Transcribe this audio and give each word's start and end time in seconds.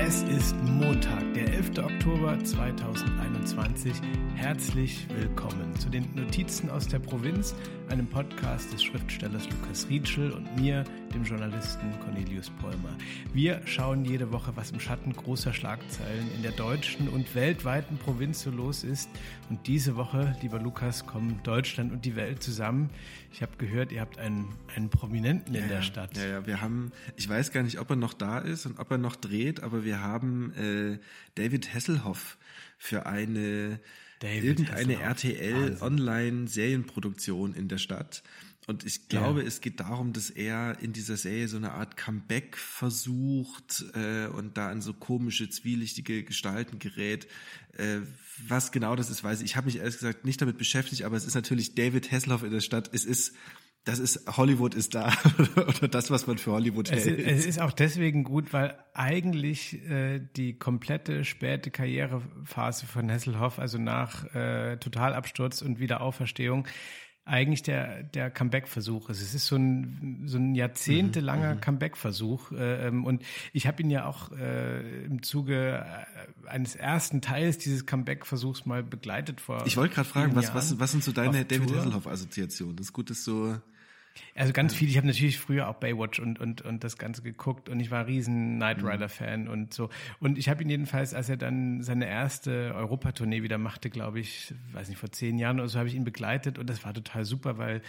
Es 0.00 0.22
ist 0.22 0.54
Montag, 0.62 1.27
der 1.38 1.54
11. 1.54 1.78
Oktober 1.78 2.36
2021. 2.42 3.92
Herzlich 4.34 5.06
willkommen 5.14 5.72
zu 5.78 5.88
den 5.88 6.04
Notizen 6.16 6.68
aus 6.68 6.88
der 6.88 6.98
Provinz, 6.98 7.54
einem 7.90 8.08
Podcast 8.08 8.72
des 8.72 8.82
Schriftstellers 8.82 9.48
Lukas 9.48 9.88
Rietschel 9.88 10.32
und 10.32 10.56
mir, 10.60 10.82
dem 11.14 11.22
Journalisten 11.22 11.92
Cornelius 12.00 12.50
Polmer. 12.60 12.90
Wir 13.32 13.62
schauen 13.66 14.04
jede 14.04 14.32
Woche, 14.32 14.52
was 14.56 14.72
im 14.72 14.80
Schatten 14.80 15.12
großer 15.12 15.52
Schlagzeilen 15.52 16.26
in 16.34 16.42
der 16.42 16.52
deutschen 16.52 17.08
und 17.08 17.32
weltweiten 17.36 17.98
Provinz 17.98 18.42
so 18.42 18.50
los 18.50 18.82
ist. 18.82 19.08
Und 19.48 19.66
diese 19.68 19.94
Woche, 19.94 20.36
lieber 20.42 20.58
Lukas, 20.58 21.06
kommen 21.06 21.40
Deutschland 21.44 21.92
und 21.92 22.04
die 22.04 22.16
Welt 22.16 22.42
zusammen. 22.42 22.90
Ich 23.32 23.42
habe 23.42 23.52
gehört, 23.58 23.92
ihr 23.92 24.00
habt 24.00 24.18
einen, 24.18 24.48
einen 24.74 24.88
Prominenten 24.88 25.54
in 25.54 25.62
ja, 25.62 25.68
der 25.68 25.82
Stadt. 25.82 26.16
Ja, 26.16 26.26
ja, 26.26 26.46
wir 26.46 26.60
haben, 26.60 26.92
ich 27.16 27.28
weiß 27.28 27.52
gar 27.52 27.62
nicht, 27.62 27.78
ob 27.78 27.90
er 27.90 27.96
noch 27.96 28.14
da 28.14 28.38
ist 28.38 28.66
und 28.66 28.78
ob 28.78 28.90
er 28.90 28.98
noch 28.98 29.16
dreht, 29.16 29.62
aber 29.62 29.84
wir 29.84 30.02
haben 30.02 30.52
äh, 30.54 30.98
David 31.38 31.72
Hasselhoff 31.72 32.36
für 32.76 33.06
eine 33.06 33.80
David 34.20 34.44
irgendeine 34.44 35.00
RTL 35.00 35.78
Online 35.80 36.48
Serienproduktion 36.48 37.54
in 37.54 37.68
der 37.68 37.78
Stadt. 37.78 38.22
Und 38.66 38.84
ich 38.84 39.08
glaube, 39.08 39.40
ja. 39.40 39.46
es 39.46 39.62
geht 39.62 39.80
darum, 39.80 40.12
dass 40.12 40.28
er 40.28 40.78
in 40.80 40.92
dieser 40.92 41.16
Serie 41.16 41.48
so 41.48 41.56
eine 41.56 41.72
Art 41.72 41.96
Comeback 41.96 42.58
versucht 42.58 43.82
äh, 43.94 44.26
und 44.26 44.58
da 44.58 44.68
an 44.68 44.82
so 44.82 44.92
komische, 44.92 45.48
zwielichtige 45.48 46.22
Gestalten 46.22 46.78
gerät. 46.78 47.28
Äh, 47.78 48.00
was 48.46 48.70
genau 48.70 48.94
das 48.94 49.08
ist, 49.08 49.24
weiß 49.24 49.40
ich. 49.40 49.46
Ich 49.46 49.56
habe 49.56 49.66
mich 49.66 49.78
ehrlich 49.78 49.94
gesagt 49.94 50.26
nicht 50.26 50.42
damit 50.42 50.58
beschäftigt, 50.58 51.04
aber 51.04 51.16
es 51.16 51.24
ist 51.24 51.34
natürlich 51.34 51.76
David 51.76 52.12
Hasselhoff 52.12 52.42
in 52.42 52.50
der 52.50 52.60
Stadt. 52.60 52.90
Es 52.92 53.06
ist 53.06 53.34
das 53.88 53.98
ist 53.98 54.36
Hollywood 54.36 54.74
ist 54.74 54.94
da 54.94 55.12
oder 55.56 55.88
das, 55.88 56.10
was 56.10 56.26
man 56.26 56.36
für 56.36 56.52
Hollywood 56.52 56.90
es 56.90 57.06
hält. 57.06 57.18
Ist, 57.20 57.26
es 57.26 57.46
ist 57.46 57.60
auch 57.60 57.72
deswegen 57.72 58.22
gut, 58.22 58.52
weil 58.52 58.76
eigentlich 58.92 59.82
äh, 59.88 60.20
die 60.36 60.58
komplette 60.58 61.24
späte 61.24 61.70
Karrierephase 61.70 62.84
von 62.84 63.10
Hasselhoff, 63.10 63.58
also 63.58 63.78
nach 63.78 64.34
äh, 64.34 64.76
Totalabsturz 64.76 65.62
und 65.62 65.80
Wiederauferstehung, 65.80 66.66
eigentlich 67.24 67.62
der, 67.62 68.02
der 68.02 68.30
Comeback-Versuch 68.30 69.08
ist. 69.08 69.22
Es 69.22 69.34
ist 69.34 69.46
so 69.46 69.56
ein, 69.56 70.22
so 70.26 70.38
ein 70.38 70.54
jahrzehntelanger 70.54 71.56
mhm, 71.56 71.60
Comeback-Versuch. 71.60 72.52
Äh, 72.52 72.88
ähm, 72.88 73.04
und 73.04 73.22
ich 73.52 73.66
habe 73.66 73.82
ihn 73.82 73.90
ja 73.90 74.06
auch 74.06 74.32
äh, 74.32 75.04
im 75.04 75.22
Zuge 75.22 75.84
äh, 75.86 76.48
eines 76.48 76.74
ersten 76.74 77.20
Teils 77.20 77.58
dieses 77.58 77.86
Comeback-Versuchs 77.86 78.66
mal 78.66 78.82
begleitet 78.82 79.40
vor. 79.40 79.66
Ich 79.66 79.76
wollte 79.76 79.94
gerade 79.94 80.08
fragen, 80.08 80.34
was, 80.36 80.54
was, 80.54 80.78
was 80.78 80.90
sind 80.90 81.04
so 81.04 81.12
deine 81.12 81.44
David 81.44 81.70
Hasselhoff-Assoziationen? 81.74 82.76
Das 82.76 82.86
ist 82.86 82.92
gut, 82.92 83.10
dass 83.10 83.24
so 83.24 83.56
also 84.34 84.52
ganz 84.52 84.74
viel. 84.74 84.88
Ich 84.88 84.96
habe 84.96 85.06
natürlich 85.06 85.38
früher 85.38 85.68
auch 85.68 85.76
Baywatch 85.76 86.20
und, 86.20 86.38
und, 86.40 86.62
und 86.62 86.84
das 86.84 86.96
Ganze 86.96 87.22
geguckt 87.22 87.68
und 87.68 87.80
ich 87.80 87.90
war 87.90 88.00
ein 88.00 88.06
riesen 88.06 88.56
Knight 88.56 88.82
mhm. 88.82 88.88
Rider-Fan 88.88 89.42
mhm. 89.44 89.50
und 89.50 89.74
so. 89.74 89.90
Und 90.20 90.38
ich 90.38 90.48
habe 90.48 90.62
ihn 90.62 90.70
jedenfalls, 90.70 91.14
als 91.14 91.28
er 91.28 91.36
dann 91.36 91.82
seine 91.82 92.06
erste 92.06 92.74
Europatournee 92.74 93.42
wieder 93.42 93.58
machte, 93.58 93.90
glaube 93.90 94.20
ich, 94.20 94.54
weiß 94.72 94.88
nicht, 94.88 94.98
vor 94.98 95.10
zehn 95.10 95.38
Jahren 95.38 95.58
oder 95.58 95.68
so, 95.68 95.78
habe 95.78 95.88
ich 95.88 95.94
ihn 95.94 96.04
begleitet 96.04 96.58
und 96.58 96.70
das 96.70 96.84
war 96.84 96.94
total 96.94 97.24
super, 97.24 97.58
weil 97.58 97.82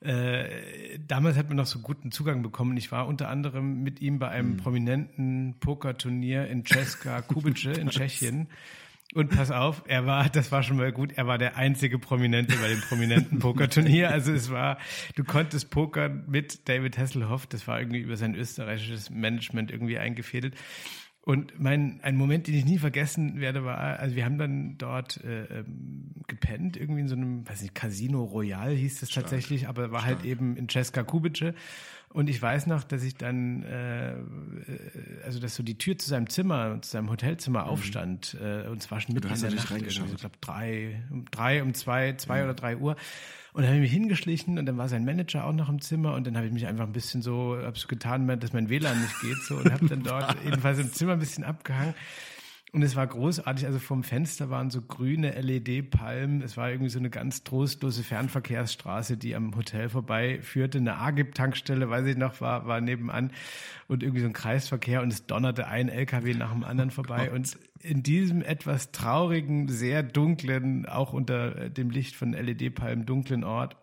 äh, 0.00 0.98
damals 1.06 1.36
hat 1.36 1.48
man 1.48 1.56
noch 1.56 1.66
so 1.66 1.78
guten 1.78 2.12
Zugang 2.12 2.42
bekommen. 2.42 2.76
Ich 2.76 2.92
war 2.92 3.06
unter 3.06 3.28
anderem 3.28 3.82
mit 3.82 4.00
ihm 4.00 4.18
bei 4.18 4.28
einem 4.28 4.52
mhm. 4.52 4.56
prominenten 4.58 5.56
Pokerturnier 5.60 6.46
in 6.48 6.64
Česká 6.64 7.22
Kubice 7.26 7.78
in 7.78 7.88
Tschechien. 7.88 8.48
Und 9.14 9.30
pass 9.30 9.52
auf, 9.52 9.84
er 9.86 10.06
war, 10.06 10.28
das 10.28 10.50
war 10.50 10.64
schon 10.64 10.76
mal 10.76 10.90
gut, 10.90 11.12
er 11.12 11.28
war 11.28 11.38
der 11.38 11.56
einzige 11.56 12.00
Prominente 12.00 12.56
bei 12.56 12.68
dem 12.68 12.80
prominenten 12.80 13.38
Pokerturnier. 13.38 14.10
Also 14.10 14.32
es 14.32 14.50
war, 14.50 14.76
du 15.14 15.22
konntest 15.22 15.70
pokern 15.70 16.24
mit 16.26 16.68
David 16.68 16.98
Hasselhoff, 16.98 17.46
das 17.46 17.68
war 17.68 17.78
irgendwie 17.78 18.00
über 18.00 18.16
sein 18.16 18.34
österreichisches 18.34 19.10
Management 19.10 19.70
irgendwie 19.70 19.98
eingefädelt. 19.98 20.54
Und 21.26 21.58
mein, 21.58 22.00
ein 22.02 22.16
Moment, 22.16 22.48
den 22.48 22.54
ich 22.54 22.66
nie 22.66 22.76
vergessen 22.76 23.40
werde, 23.40 23.64
war, 23.64 23.78
also 23.78 24.14
wir 24.14 24.26
haben 24.26 24.36
dann 24.36 24.76
dort 24.76 25.24
äh, 25.24 25.44
ähm, 25.60 26.10
gepennt, 26.26 26.76
irgendwie 26.76 27.00
in 27.00 27.08
so 27.08 27.14
einem, 27.14 27.48
weiß 27.48 27.62
nicht, 27.62 27.74
Casino 27.74 28.24
Royal 28.24 28.74
hieß 28.74 29.00
das 29.00 29.10
Stark. 29.10 29.24
tatsächlich, 29.24 29.66
aber 29.66 29.90
war 29.90 30.02
halt 30.02 30.18
Stark. 30.18 30.22
halt 30.24 30.30
eben 30.30 30.56
in 30.56 30.68
Cesca 30.68 31.02
Kubice. 31.02 31.54
Und 32.14 32.30
ich 32.30 32.40
weiß 32.40 32.68
noch, 32.68 32.84
dass 32.84 33.02
ich 33.02 33.16
dann, 33.16 33.64
äh, 33.64 34.14
also 35.24 35.40
dass 35.40 35.56
so 35.56 35.64
die 35.64 35.76
Tür 35.76 35.98
zu 35.98 36.08
seinem 36.08 36.30
Zimmer, 36.30 36.80
zu 36.80 36.92
seinem 36.92 37.10
Hotelzimmer 37.10 37.64
mhm. 37.64 37.70
aufstand, 37.70 38.36
äh, 38.40 38.68
und 38.68 38.80
zwar 38.80 39.00
schon 39.00 39.16
mitten 39.16 39.26
in 39.26 39.40
der 39.40 39.50
Nacht, 39.50 39.76
ich 39.76 39.96
glaube 40.20 40.36
drei, 40.40 41.02
um 41.10 41.24
drei, 41.32 41.60
um 41.60 41.74
zwei, 41.74 42.12
zwei 42.12 42.38
mhm. 42.38 42.44
oder 42.44 42.54
drei 42.54 42.76
Uhr. 42.76 42.94
Und 43.52 43.62
dann 43.62 43.66
habe 43.66 43.78
ich 43.78 43.82
mich 43.82 43.92
hingeschlichen 43.92 44.60
und 44.60 44.66
dann 44.66 44.78
war 44.78 44.88
sein 44.88 45.04
Manager 45.04 45.44
auch 45.44 45.52
noch 45.52 45.68
im 45.68 45.80
Zimmer 45.80 46.14
und 46.14 46.24
dann 46.24 46.36
habe 46.36 46.46
ich 46.46 46.52
mich 46.52 46.68
einfach 46.68 46.84
ein 46.84 46.92
bisschen 46.92 47.20
so, 47.20 47.58
habe 47.60 47.76
so 47.76 47.88
getan, 47.88 48.28
dass 48.38 48.52
mein 48.52 48.68
WLAN 48.68 49.00
nicht 49.00 49.20
geht 49.20 49.42
so 49.42 49.56
und 49.56 49.72
habe 49.72 49.88
dann 49.88 50.02
dort 50.04 50.36
jedenfalls 50.44 50.78
im 50.78 50.92
Zimmer 50.92 51.14
ein 51.14 51.18
bisschen 51.18 51.42
abgehangen. 51.42 51.94
Und 52.74 52.82
es 52.82 52.96
war 52.96 53.06
großartig, 53.06 53.66
also 53.66 53.78
vom 53.78 54.02
Fenster 54.02 54.50
waren 54.50 54.68
so 54.68 54.82
grüne 54.82 55.40
LED-Palmen. 55.40 56.42
Es 56.42 56.56
war 56.56 56.70
irgendwie 56.70 56.90
so 56.90 56.98
eine 56.98 57.08
ganz 57.08 57.44
trostlose 57.44 58.02
Fernverkehrsstraße, 58.02 59.16
die 59.16 59.36
am 59.36 59.54
Hotel 59.54 59.88
vorbei 59.88 60.40
führte. 60.42 60.78
Eine 60.78 60.96
AGIP-Tankstelle, 60.96 61.88
weiß 61.88 62.04
ich 62.06 62.16
noch, 62.16 62.40
war, 62.40 62.66
war 62.66 62.80
nebenan. 62.80 63.30
Und 63.86 64.02
irgendwie 64.02 64.22
so 64.22 64.26
ein 64.26 64.32
Kreisverkehr 64.32 65.02
und 65.02 65.12
es 65.12 65.24
donnerte 65.24 65.68
ein 65.68 65.88
LKW 65.88 66.34
nach 66.34 66.50
dem 66.50 66.64
anderen 66.64 66.90
vorbei. 66.90 67.30
Oh 67.30 67.36
und 67.36 67.56
in 67.78 68.02
diesem 68.02 68.42
etwas 68.42 68.90
traurigen, 68.90 69.68
sehr 69.68 70.02
dunklen, 70.02 70.84
auch 70.84 71.12
unter 71.12 71.70
dem 71.70 71.90
Licht 71.90 72.16
von 72.16 72.32
LED-Palmen 72.32 73.06
dunklen 73.06 73.44
Ort, 73.44 73.76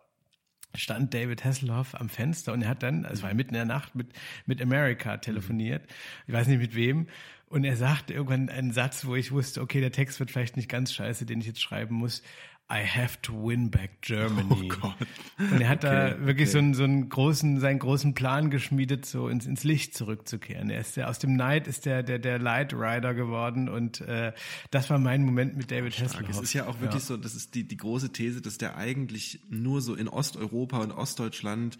stand 0.75 1.13
David 1.13 1.45
Hasselhoff 1.45 1.95
am 1.95 2.09
Fenster 2.09 2.51
und 2.51 2.61
er 2.63 2.69
hat 2.69 2.83
dann, 2.83 3.05
es 3.05 3.23
war 3.23 3.33
mitten 3.33 3.51
in 3.51 3.55
der 3.55 3.65
Nacht, 3.65 3.95
mit, 3.95 4.07
mit 4.45 4.61
America 4.61 5.15
telefoniert. 5.15 5.83
Ich 6.27 6.33
weiß 6.33 6.47
nicht 6.47 6.59
mit 6.59 6.75
wem. 6.75 7.07
Und 7.51 7.65
er 7.65 7.75
sagte 7.75 8.13
irgendwann 8.13 8.47
einen 8.47 8.71
Satz, 8.71 9.03
wo 9.03 9.13
ich 9.13 9.33
wusste, 9.33 9.59
okay, 9.59 9.81
der 9.81 9.91
Text 9.91 10.21
wird 10.21 10.31
vielleicht 10.31 10.55
nicht 10.55 10.69
ganz 10.69 10.93
scheiße, 10.93 11.25
den 11.25 11.41
ich 11.41 11.47
jetzt 11.47 11.61
schreiben 11.61 11.95
muss. 11.95 12.23
I 12.71 12.85
have 12.85 13.21
to 13.23 13.33
win 13.33 13.69
back 13.69 14.01
Germany. 14.01 14.71
Oh 14.71 14.79
Gott. 14.79 14.95
Und 15.37 15.59
er 15.59 15.67
hat 15.67 15.83
okay, 15.83 16.15
da 16.15 16.25
wirklich 16.25 16.47
okay. 16.47 16.53
so, 16.53 16.57
einen, 16.59 16.73
so 16.73 16.83
einen 16.85 17.09
großen, 17.09 17.59
seinen 17.59 17.79
großen 17.79 18.13
Plan 18.13 18.49
geschmiedet, 18.49 19.05
so 19.05 19.27
ins, 19.27 19.45
ins 19.45 19.65
Licht 19.65 19.93
zurückzukehren. 19.93 20.69
Er 20.69 20.79
ist 20.79 20.95
der, 20.95 21.09
aus 21.09 21.19
dem 21.19 21.35
Night 21.35 21.67
ist 21.67 21.85
der, 21.85 22.01
der, 22.01 22.17
der 22.17 22.39
Light 22.39 22.73
Rider 22.73 23.13
geworden 23.13 23.67
und 23.67 23.99
äh, 24.01 24.31
das 24.69 24.89
war 24.89 24.99
mein 24.99 25.25
Moment 25.25 25.57
mit 25.57 25.69
David 25.69 25.99
Hasselhoff. 25.99 26.29
Es 26.29 26.41
ist 26.41 26.53
ja 26.53 26.65
auch 26.67 26.79
wirklich 26.79 27.03
ja. 27.03 27.07
so, 27.07 27.17
das 27.17 27.35
ist 27.35 27.55
die, 27.55 27.67
die 27.67 27.77
große 27.77 28.13
These, 28.13 28.41
dass 28.41 28.57
der 28.57 28.77
eigentlich 28.77 29.41
nur 29.49 29.81
so 29.81 29.93
in 29.93 30.07
Osteuropa 30.07 30.77
und 30.77 30.91
Ostdeutschland 30.91 31.77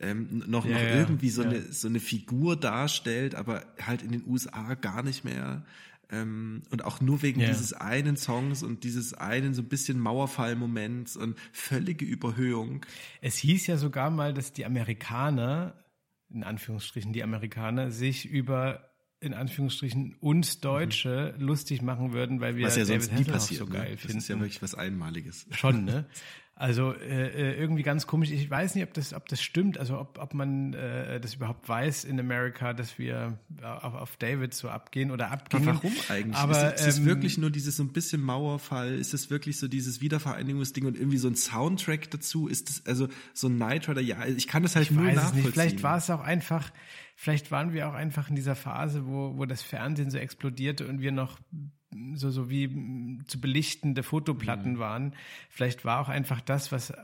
ähm, 0.00 0.42
noch, 0.46 0.66
ja, 0.66 0.72
noch 0.72 0.80
ja, 0.80 0.94
irgendwie 0.96 1.30
so, 1.30 1.42
eine, 1.42 1.60
so 1.72 1.88
eine 1.88 2.00
Figur 2.00 2.56
darstellt, 2.56 3.34
aber 3.34 3.64
halt 3.80 4.02
in 4.02 4.10
den 4.10 4.24
USA 4.26 4.74
gar 4.74 5.02
nicht 5.02 5.24
mehr. 5.24 5.64
Ähm, 6.10 6.62
und 6.70 6.84
auch 6.84 7.00
nur 7.00 7.22
wegen 7.22 7.40
dieses 7.40 7.72
einen 7.72 8.16
Songs 8.16 8.62
und 8.62 8.84
dieses 8.84 9.14
einen 9.14 9.54
so 9.54 9.62
ein 9.62 9.68
bisschen 9.68 9.98
Mauerfall-Moments 9.98 11.16
und 11.16 11.36
völlige 11.52 12.04
Überhöhung. 12.04 12.84
Es 13.20 13.36
hieß 13.36 13.66
ja 13.66 13.76
sogar 13.76 14.10
mal, 14.10 14.34
dass 14.34 14.52
die 14.52 14.64
Amerikaner, 14.64 15.74
in 16.30 16.44
Anführungsstrichen 16.44 17.12
die 17.12 17.22
Amerikaner, 17.22 17.90
sich 17.90 18.26
über 18.26 18.90
in 19.20 19.32
Anführungsstrichen 19.32 20.16
uns 20.20 20.60
Deutsche 20.60 21.34
mhm. 21.38 21.46
lustig 21.46 21.80
machen 21.80 22.12
würden, 22.12 22.40
weil 22.40 22.56
wir 22.56 22.66
was 22.66 22.76
ja 22.76 22.84
David 22.84 23.04
sonst 23.04 23.18
nie 23.18 23.24
passiert, 23.24 23.60
so 23.60 23.64
ne? 23.66 23.72
geil 23.72 23.90
ne? 23.92 23.96
finden. 23.96 24.16
Das 24.16 24.24
ist 24.24 24.28
ja 24.28 24.38
wirklich 24.38 24.62
was 24.62 24.74
Einmaliges. 24.74 25.46
Schon, 25.50 25.84
ne? 25.84 26.06
Also 26.56 26.94
äh, 26.94 27.30
äh, 27.30 27.60
irgendwie 27.60 27.82
ganz 27.82 28.06
komisch. 28.06 28.30
Ich 28.30 28.48
weiß 28.48 28.76
nicht, 28.76 28.84
ob 28.84 28.94
das, 28.94 29.12
ob 29.12 29.28
das 29.28 29.42
stimmt, 29.42 29.76
also 29.76 29.98
ob, 29.98 30.18
ob 30.20 30.34
man 30.34 30.72
äh, 30.74 31.18
das 31.18 31.34
überhaupt 31.34 31.68
weiß 31.68 32.04
in 32.04 32.18
Amerika, 32.20 32.72
dass 32.72 32.96
wir 32.96 33.38
auf, 33.60 33.94
auf 33.94 34.16
David 34.18 34.54
so 34.54 34.68
abgehen 34.68 35.10
oder 35.10 35.32
abgehen. 35.32 35.66
Warum 35.66 35.92
eigentlich? 36.08 36.36
Aber, 36.36 36.74
ist, 36.74 36.80
es, 36.80 36.86
ist 36.86 36.98
ähm, 36.98 37.06
wirklich 37.06 37.38
nur 37.38 37.50
dieses 37.50 37.76
so 37.76 37.82
ein 37.82 37.92
bisschen 37.92 38.22
Mauerfall? 38.22 38.94
Ist 38.94 39.14
es 39.14 39.30
wirklich 39.30 39.58
so 39.58 39.66
dieses 39.66 40.00
Wiedervereinigungsding 40.00 40.86
und 40.86 40.96
irgendwie 40.96 41.18
so 41.18 41.26
ein 41.26 41.34
Soundtrack 41.34 42.08
dazu? 42.12 42.46
Ist 42.46 42.70
es 42.70 42.86
also 42.86 43.08
so 43.32 43.48
ein 43.48 43.58
Night 43.58 43.88
Rider? 43.88 44.00
Ja, 44.00 44.24
ich 44.24 44.46
kann 44.46 44.62
das 44.62 44.76
halt 44.76 44.86
ich 44.86 44.92
nur 44.92 45.06
weiß 45.06 45.16
nachvollziehen. 45.16 45.40
Es 45.40 45.44
nicht. 45.46 45.54
Vielleicht 45.54 45.82
war 45.82 45.96
es 45.96 46.08
auch 46.08 46.20
einfach, 46.20 46.70
vielleicht 47.16 47.50
waren 47.50 47.72
wir 47.72 47.88
auch 47.88 47.94
einfach 47.94 48.30
in 48.30 48.36
dieser 48.36 48.54
Phase, 48.54 49.06
wo, 49.08 49.36
wo 49.36 49.44
das 49.44 49.62
Fernsehen 49.64 50.12
so 50.12 50.18
explodierte 50.18 50.86
und 50.86 51.00
wir 51.00 51.10
noch 51.10 51.40
so, 52.14 52.30
so 52.30 52.50
wie 52.50 53.18
zu 53.26 53.40
belichtende 53.40 54.02
Fotoplatten 54.02 54.74
mhm. 54.74 54.78
waren. 54.78 55.12
Vielleicht 55.50 55.84
war 55.84 56.00
auch 56.00 56.08
einfach 56.08 56.40
das, 56.40 56.72
was 56.72 56.90
äh, 56.90 56.96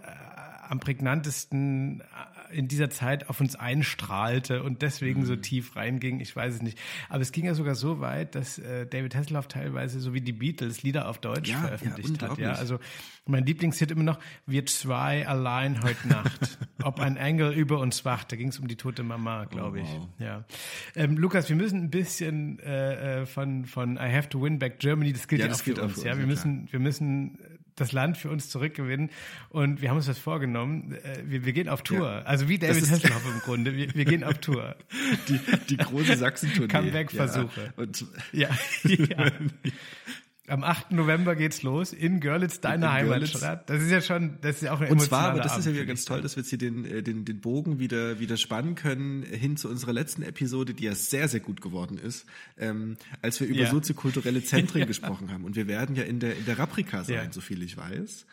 am 0.69 0.81
prägnantesten 0.81 2.01
äh, 2.01 2.05
in 2.53 2.69
dieser 2.69 2.91
Zeit 2.91 3.29
auf 3.29 3.41
uns 3.41 3.57
einstrahlte 3.57 4.63
und 4.63 4.83
deswegen 4.83 5.21
mhm. 5.21 5.27
so 5.27 5.37
tief 5.37 5.77
reinging. 5.77 6.21
Ich 6.21 6.35
weiß 6.35 6.55
es 6.55 6.63
nicht. 6.63 6.79
Aber 7.09 7.21
es 7.21 7.33
ging 7.33 7.45
ja 7.45 7.55
sogar 7.55 7.75
so 7.75 8.01
weit, 8.01 8.35
dass 8.35 8.59
äh, 8.59 8.87
David 8.87 9.15
Hasselhoff 9.15 9.49
teilweise, 9.49 10.01
so 10.01 10.15
wie 10.15 10.21
die 10.21 10.33
Beatles, 10.33 10.83
Lieder 10.83 11.09
auf 11.09 11.19
Deutsch 11.19 11.51
ja, 11.51 11.59
veröffentlicht 11.59 12.23
ja, 12.23 12.29
hat. 12.29 12.39
Ja, 12.39 12.53
also 12.53 12.79
mein 13.27 13.47
Lieblingshit 13.47 13.91
immer 13.91 14.03
noch, 14.03 14.19
wir 14.47 14.67
zwei 14.67 15.27
allein 15.27 15.83
heute 15.83 16.09
Nacht. 16.09 16.59
Ob 16.83 17.01
ein 17.01 17.17
Engel 17.17 17.53
über 17.53 17.79
uns 17.79 18.05
wacht. 18.05 18.33
Da 18.33 18.37
ging 18.37 18.49
es 18.49 18.59
um 18.59 18.69
die 18.69 18.77
tote 18.77 19.03
Mama, 19.03 19.45
glaube 19.45 19.81
oh, 19.81 19.83
wow. 19.83 20.09
ich. 20.19 20.25
Ja. 20.25 20.45
Ähm, 20.97 21.17
Lukas, 21.17 21.49
wir 21.49 21.57
müssen 21.57 21.85
ein 21.85 21.91
bisschen 21.91 22.59
äh, 22.61 23.21
äh, 23.21 23.27
von, 23.27 23.67
von 23.67 23.97
I 23.97 24.13
have 24.13 24.29
to 24.31 24.43
win 24.43 24.59
back 24.59 24.79
Germany, 24.79 25.13
das 25.13 25.29
gilt 25.29 25.41
ja, 25.41 25.47
ja 25.47 25.53
auch 25.53 25.59
für 25.59 25.83
uns. 25.83 25.97
uns. 25.97 26.05
Ja, 26.05 26.19
wir 26.19 26.27
müssen, 26.27 26.69
wir 26.71 26.81
müssen 26.81 27.39
das 27.81 27.93
Land 27.93 28.17
für 28.17 28.31
uns 28.31 28.49
zurückgewinnen. 28.49 29.11
Und 29.49 29.81
wir 29.81 29.91
haben 29.91 29.97
uns 29.97 30.07
das 30.07 30.19
vorgenommen. 30.19 30.95
Äh, 31.03 31.23
wir, 31.25 31.45
wir 31.45 31.53
gehen 31.53 31.69
auf 31.69 31.83
Tour. 31.83 32.07
Ja. 32.07 32.23
Also 32.23 32.49
wie 32.49 32.59
David 32.59 32.91
Hasselhoff 32.91 33.25
im 33.27 33.41
Grunde. 33.41 33.77
Wir, 33.77 33.95
wir, 33.95 34.05
gehen 34.05 34.25
auf 34.25 34.39
Tour. 34.39 34.77
Die, 35.29 35.41
die 35.69 35.77
große 35.77 36.17
Sachsen-Tournee. 36.17 36.69
Comeback-Versuche. 36.69 37.73
Ja. 38.33 38.49
ja. 38.83 38.97
ja. 39.25 39.31
Am 40.51 40.65
8. 40.65 40.91
November 40.91 41.37
geht's 41.37 41.63
los 41.63 41.93
in 41.93 42.19
Görlitz, 42.19 42.61
deine 42.61 42.87
in 42.87 42.93
Heimatstadt. 42.93 43.71
Das 43.71 43.81
ist 43.81 43.91
ja 43.91 44.01
schon, 44.01 44.39
das 44.41 44.57
ist 44.57 44.63
ja 44.63 44.73
auch 44.73 44.81
eine 44.81 44.91
Und 44.91 45.01
zwar, 45.01 45.31
aber 45.31 45.39
das 45.39 45.53
Abend, 45.53 45.61
ist 45.61 45.67
ja 45.67 45.75
wieder 45.75 45.87
ganz 45.87 46.05
toll, 46.05 46.23
dass 46.23 46.35
wir 46.35 46.43
jetzt 46.43 46.51
hier 46.51 46.59
den, 46.59 46.85
äh, 46.85 47.03
den, 47.05 47.25
den 47.25 47.41
Bogen 47.41 47.79
wieder, 47.79 48.19
wieder 48.19 48.37
spannen 48.37 48.75
können 48.75 49.23
hin 49.23 49.57
zu 49.57 49.69
unserer 49.69 49.93
letzten 49.93 50.23
Episode, 50.23 50.75
die 50.75 50.85
ja 50.85 50.95
sehr, 50.97 51.29
sehr 51.29 51.39
gut 51.39 51.61
geworden 51.61 51.99
ist, 51.99 52.27
ähm, 52.59 52.97
als 53.23 53.39
wir 53.39 53.47
über 53.47 53.61
ja. 53.61 53.71
soziokulturelle 53.71 54.43
Zentren 54.43 54.79
ja. 54.81 54.87
gesprochen 54.87 55.31
haben. 55.33 55.45
Und 55.45 55.55
wir 55.55 55.69
werden 55.69 55.95
ja 55.95 56.03
in 56.03 56.19
der, 56.19 56.37
in 56.37 56.45
der 56.45 56.59
Raprika 56.59 57.05
sein, 57.05 57.15
ja. 57.15 57.33
so 57.33 57.41
viel 57.41 57.63
ich 57.63 57.77
weiß. 57.77 58.27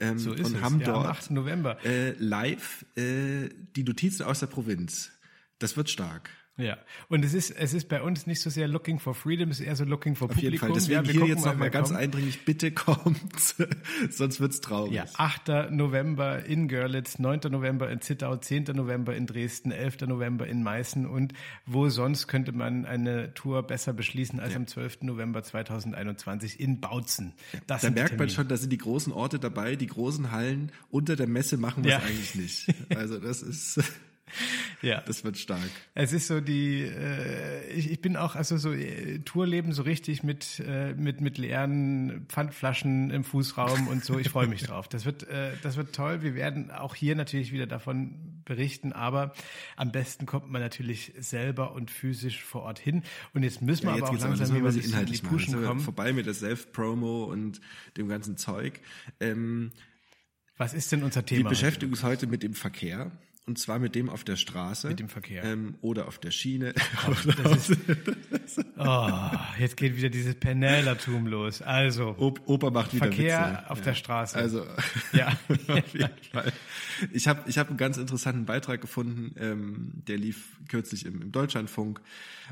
Ähm, 0.00 0.18
so 0.18 0.34
ist 0.34 0.46
und 0.46 0.56
es. 0.56 0.62
haben 0.62 0.80
ja, 0.80 0.86
dort 0.86 1.06
am 1.06 1.12
8. 1.12 1.30
November. 1.30 1.78
Äh, 1.84 2.12
live 2.18 2.84
äh, 2.94 3.48
die 3.74 3.84
Notizen 3.84 4.24
aus 4.24 4.40
der 4.40 4.48
Provinz. 4.48 5.12
Das 5.58 5.78
wird 5.78 5.88
stark. 5.88 6.28
Ja, 6.58 6.76
und 7.08 7.24
es 7.24 7.32
ist, 7.32 7.50
es 7.50 7.72
ist 7.72 7.88
bei 7.88 8.02
uns 8.02 8.26
nicht 8.26 8.42
so 8.42 8.50
sehr 8.50 8.68
looking 8.68 8.98
for 8.98 9.14
freedom, 9.14 9.50
es 9.50 9.60
ist 9.60 9.66
eher 9.66 9.74
so 9.74 9.84
looking 9.84 10.14
for 10.14 10.26
Auf 10.26 10.34
Publikum. 10.34 10.52
Jeden 10.52 10.60
Fall. 10.60 10.72
Deswegen 10.74 11.04
ja, 11.06 11.10
hier 11.10 11.34
jetzt 11.34 11.46
nochmal 11.46 11.70
ganz 11.70 11.88
kommt. 11.88 12.00
eindringlich, 12.00 12.44
bitte 12.44 12.70
kommt, 12.72 13.56
sonst 14.10 14.38
wird's 14.38 14.60
traurig. 14.60 14.92
Ja, 14.92 15.06
8. 15.16 15.70
November 15.70 16.44
in 16.44 16.68
Görlitz, 16.68 17.18
9. 17.18 17.40
November 17.50 17.90
in 17.90 18.02
Zittau, 18.02 18.36
10. 18.36 18.64
November 18.74 19.16
in 19.16 19.26
Dresden, 19.26 19.70
11. 19.70 20.02
November 20.02 20.46
in 20.46 20.62
Meißen 20.62 21.06
und 21.06 21.32
wo 21.64 21.88
sonst 21.88 22.28
könnte 22.28 22.52
man 22.52 22.84
eine 22.84 23.32
Tour 23.32 23.62
besser 23.62 23.94
beschließen 23.94 24.38
als 24.38 24.50
ja. 24.50 24.56
am 24.56 24.66
12. 24.66 25.02
November 25.02 25.42
2021 25.42 26.60
in 26.60 26.80
Bautzen. 26.80 27.32
Das 27.66 27.80
da 27.80 27.90
merkt 27.90 28.18
man 28.18 28.28
schon, 28.28 28.48
da 28.48 28.58
sind 28.58 28.70
die 28.70 28.78
großen 28.78 29.12
Orte 29.14 29.38
dabei, 29.38 29.74
die 29.74 29.86
großen 29.86 30.30
Hallen 30.30 30.70
unter 30.90 31.16
der 31.16 31.28
Messe 31.28 31.56
machen 31.56 31.82
wir 31.82 31.96
es 31.96 32.02
eigentlich 32.02 32.34
nicht. 32.34 32.74
Also 32.94 33.18
das 33.18 33.42
ist... 33.42 33.80
Ja. 34.82 35.00
Das 35.02 35.22
wird 35.22 35.38
stark. 35.38 35.70
Es 35.94 36.12
ist 36.12 36.26
so 36.26 36.40
die, 36.40 36.82
äh, 36.82 37.68
ich, 37.70 37.90
ich 37.90 38.00
bin 38.00 38.16
auch, 38.16 38.34
also 38.34 38.56
so 38.56 38.72
äh, 38.72 39.20
Tourleben 39.20 39.72
so 39.72 39.82
richtig 39.82 40.24
mit, 40.24 40.60
äh, 40.66 40.94
mit, 40.94 41.20
mit 41.20 41.38
leeren 41.38 42.26
Pfandflaschen 42.28 43.10
im 43.10 43.22
Fußraum 43.22 43.86
und 43.86 44.04
so. 44.04 44.18
Ich 44.18 44.28
freue 44.28 44.48
mich 44.48 44.62
drauf. 44.64 44.88
Das 44.88 45.04
wird, 45.04 45.22
äh, 45.28 45.52
das 45.62 45.76
wird 45.76 45.94
toll. 45.94 46.22
Wir 46.22 46.34
werden 46.34 46.72
auch 46.72 46.96
hier 46.96 47.14
natürlich 47.14 47.52
wieder 47.52 47.66
davon 47.66 48.42
berichten, 48.44 48.92
aber 48.92 49.34
am 49.76 49.92
besten 49.92 50.26
kommt 50.26 50.50
man 50.50 50.60
natürlich 50.60 51.12
selber 51.18 51.72
und 51.72 51.90
physisch 51.90 52.42
vor 52.42 52.62
Ort 52.62 52.78
hin. 52.78 53.02
Und 53.34 53.44
jetzt 53.44 53.62
müssen 53.62 53.84
wir 53.84 53.90
ja, 53.90 53.96
jetzt 53.96 54.08
aber 54.08 54.16
auch 54.16 54.20
langsam 54.20 54.56
aber, 54.56 54.66
das 54.66 54.76
in 54.76 55.06
die 55.06 55.18
Puschen 55.18 55.64
kommen. 55.64 55.80
Vorbei 55.80 56.12
mit 56.12 56.26
der 56.26 56.34
Self-Promo 56.34 57.24
und 57.24 57.60
dem 57.96 58.08
ganzen 58.08 58.36
Zeug. 58.36 58.80
Ähm, 59.20 59.70
Was 60.56 60.74
ist 60.74 60.90
denn 60.92 61.02
unser 61.02 61.24
Thema? 61.24 61.44
Wir 61.44 61.50
beschäftigen 61.50 61.92
uns 61.92 62.02
heute 62.02 62.26
mit 62.26 62.42
dem 62.42 62.54
Verkehr. 62.54 63.12
Und 63.44 63.58
zwar 63.58 63.80
mit 63.80 63.96
dem 63.96 64.08
auf 64.08 64.22
der 64.22 64.36
Straße. 64.36 64.86
Mit 64.86 65.00
dem 65.00 65.08
Verkehr. 65.08 65.42
Ähm, 65.42 65.74
oder 65.80 66.06
auf 66.06 66.18
der 66.20 66.30
Schiene. 66.30 66.68
Ist, 68.44 68.64
oh, 68.78 69.10
jetzt 69.58 69.76
geht 69.76 69.96
wieder 69.96 70.10
dieses 70.10 70.36
Penälertum 70.36 71.26
los. 71.26 71.60
Also. 71.60 72.14
Opa 72.18 72.70
macht 72.70 72.94
wieder 72.94 73.06
Verkehr 73.06 73.50
Witze. 73.58 73.70
auf 73.70 73.78
ja. 73.78 73.84
der 73.84 73.94
Straße. 73.94 74.36
Also. 74.36 74.64
Ja. 75.12 75.28
auf 75.68 75.94
jeden 75.94 76.08
Fall. 76.32 76.52
Ich 77.12 77.26
habe 77.28 77.48
ich 77.48 77.58
hab 77.58 77.68
einen 77.68 77.76
ganz 77.76 77.96
interessanten 77.96 78.46
Beitrag 78.46 78.80
gefunden, 78.80 79.34
ähm, 79.38 79.90
der 80.06 80.16
lief 80.16 80.56
kürzlich 80.68 81.04
im, 81.04 81.20
im 81.20 81.32
Deutschlandfunk. 81.32 82.00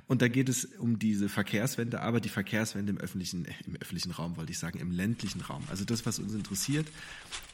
Und 0.06 0.22
da 0.22 0.28
geht 0.28 0.48
es 0.48 0.64
um 0.64 0.98
diese 0.98 1.28
Verkehrswende, 1.28 2.00
aber 2.00 2.20
die 2.20 2.28
Verkehrswende 2.28 2.92
im 2.92 2.98
öffentlichen, 2.98 3.46
im 3.66 3.76
öffentlichen 3.76 4.10
Raum, 4.10 4.36
wollte 4.36 4.52
ich 4.52 4.58
sagen, 4.58 4.78
im 4.78 4.90
ländlichen 4.90 5.40
Raum. 5.40 5.62
Also 5.70 5.84
das, 5.84 6.04
was 6.04 6.18
uns 6.18 6.34
interessiert. 6.34 6.86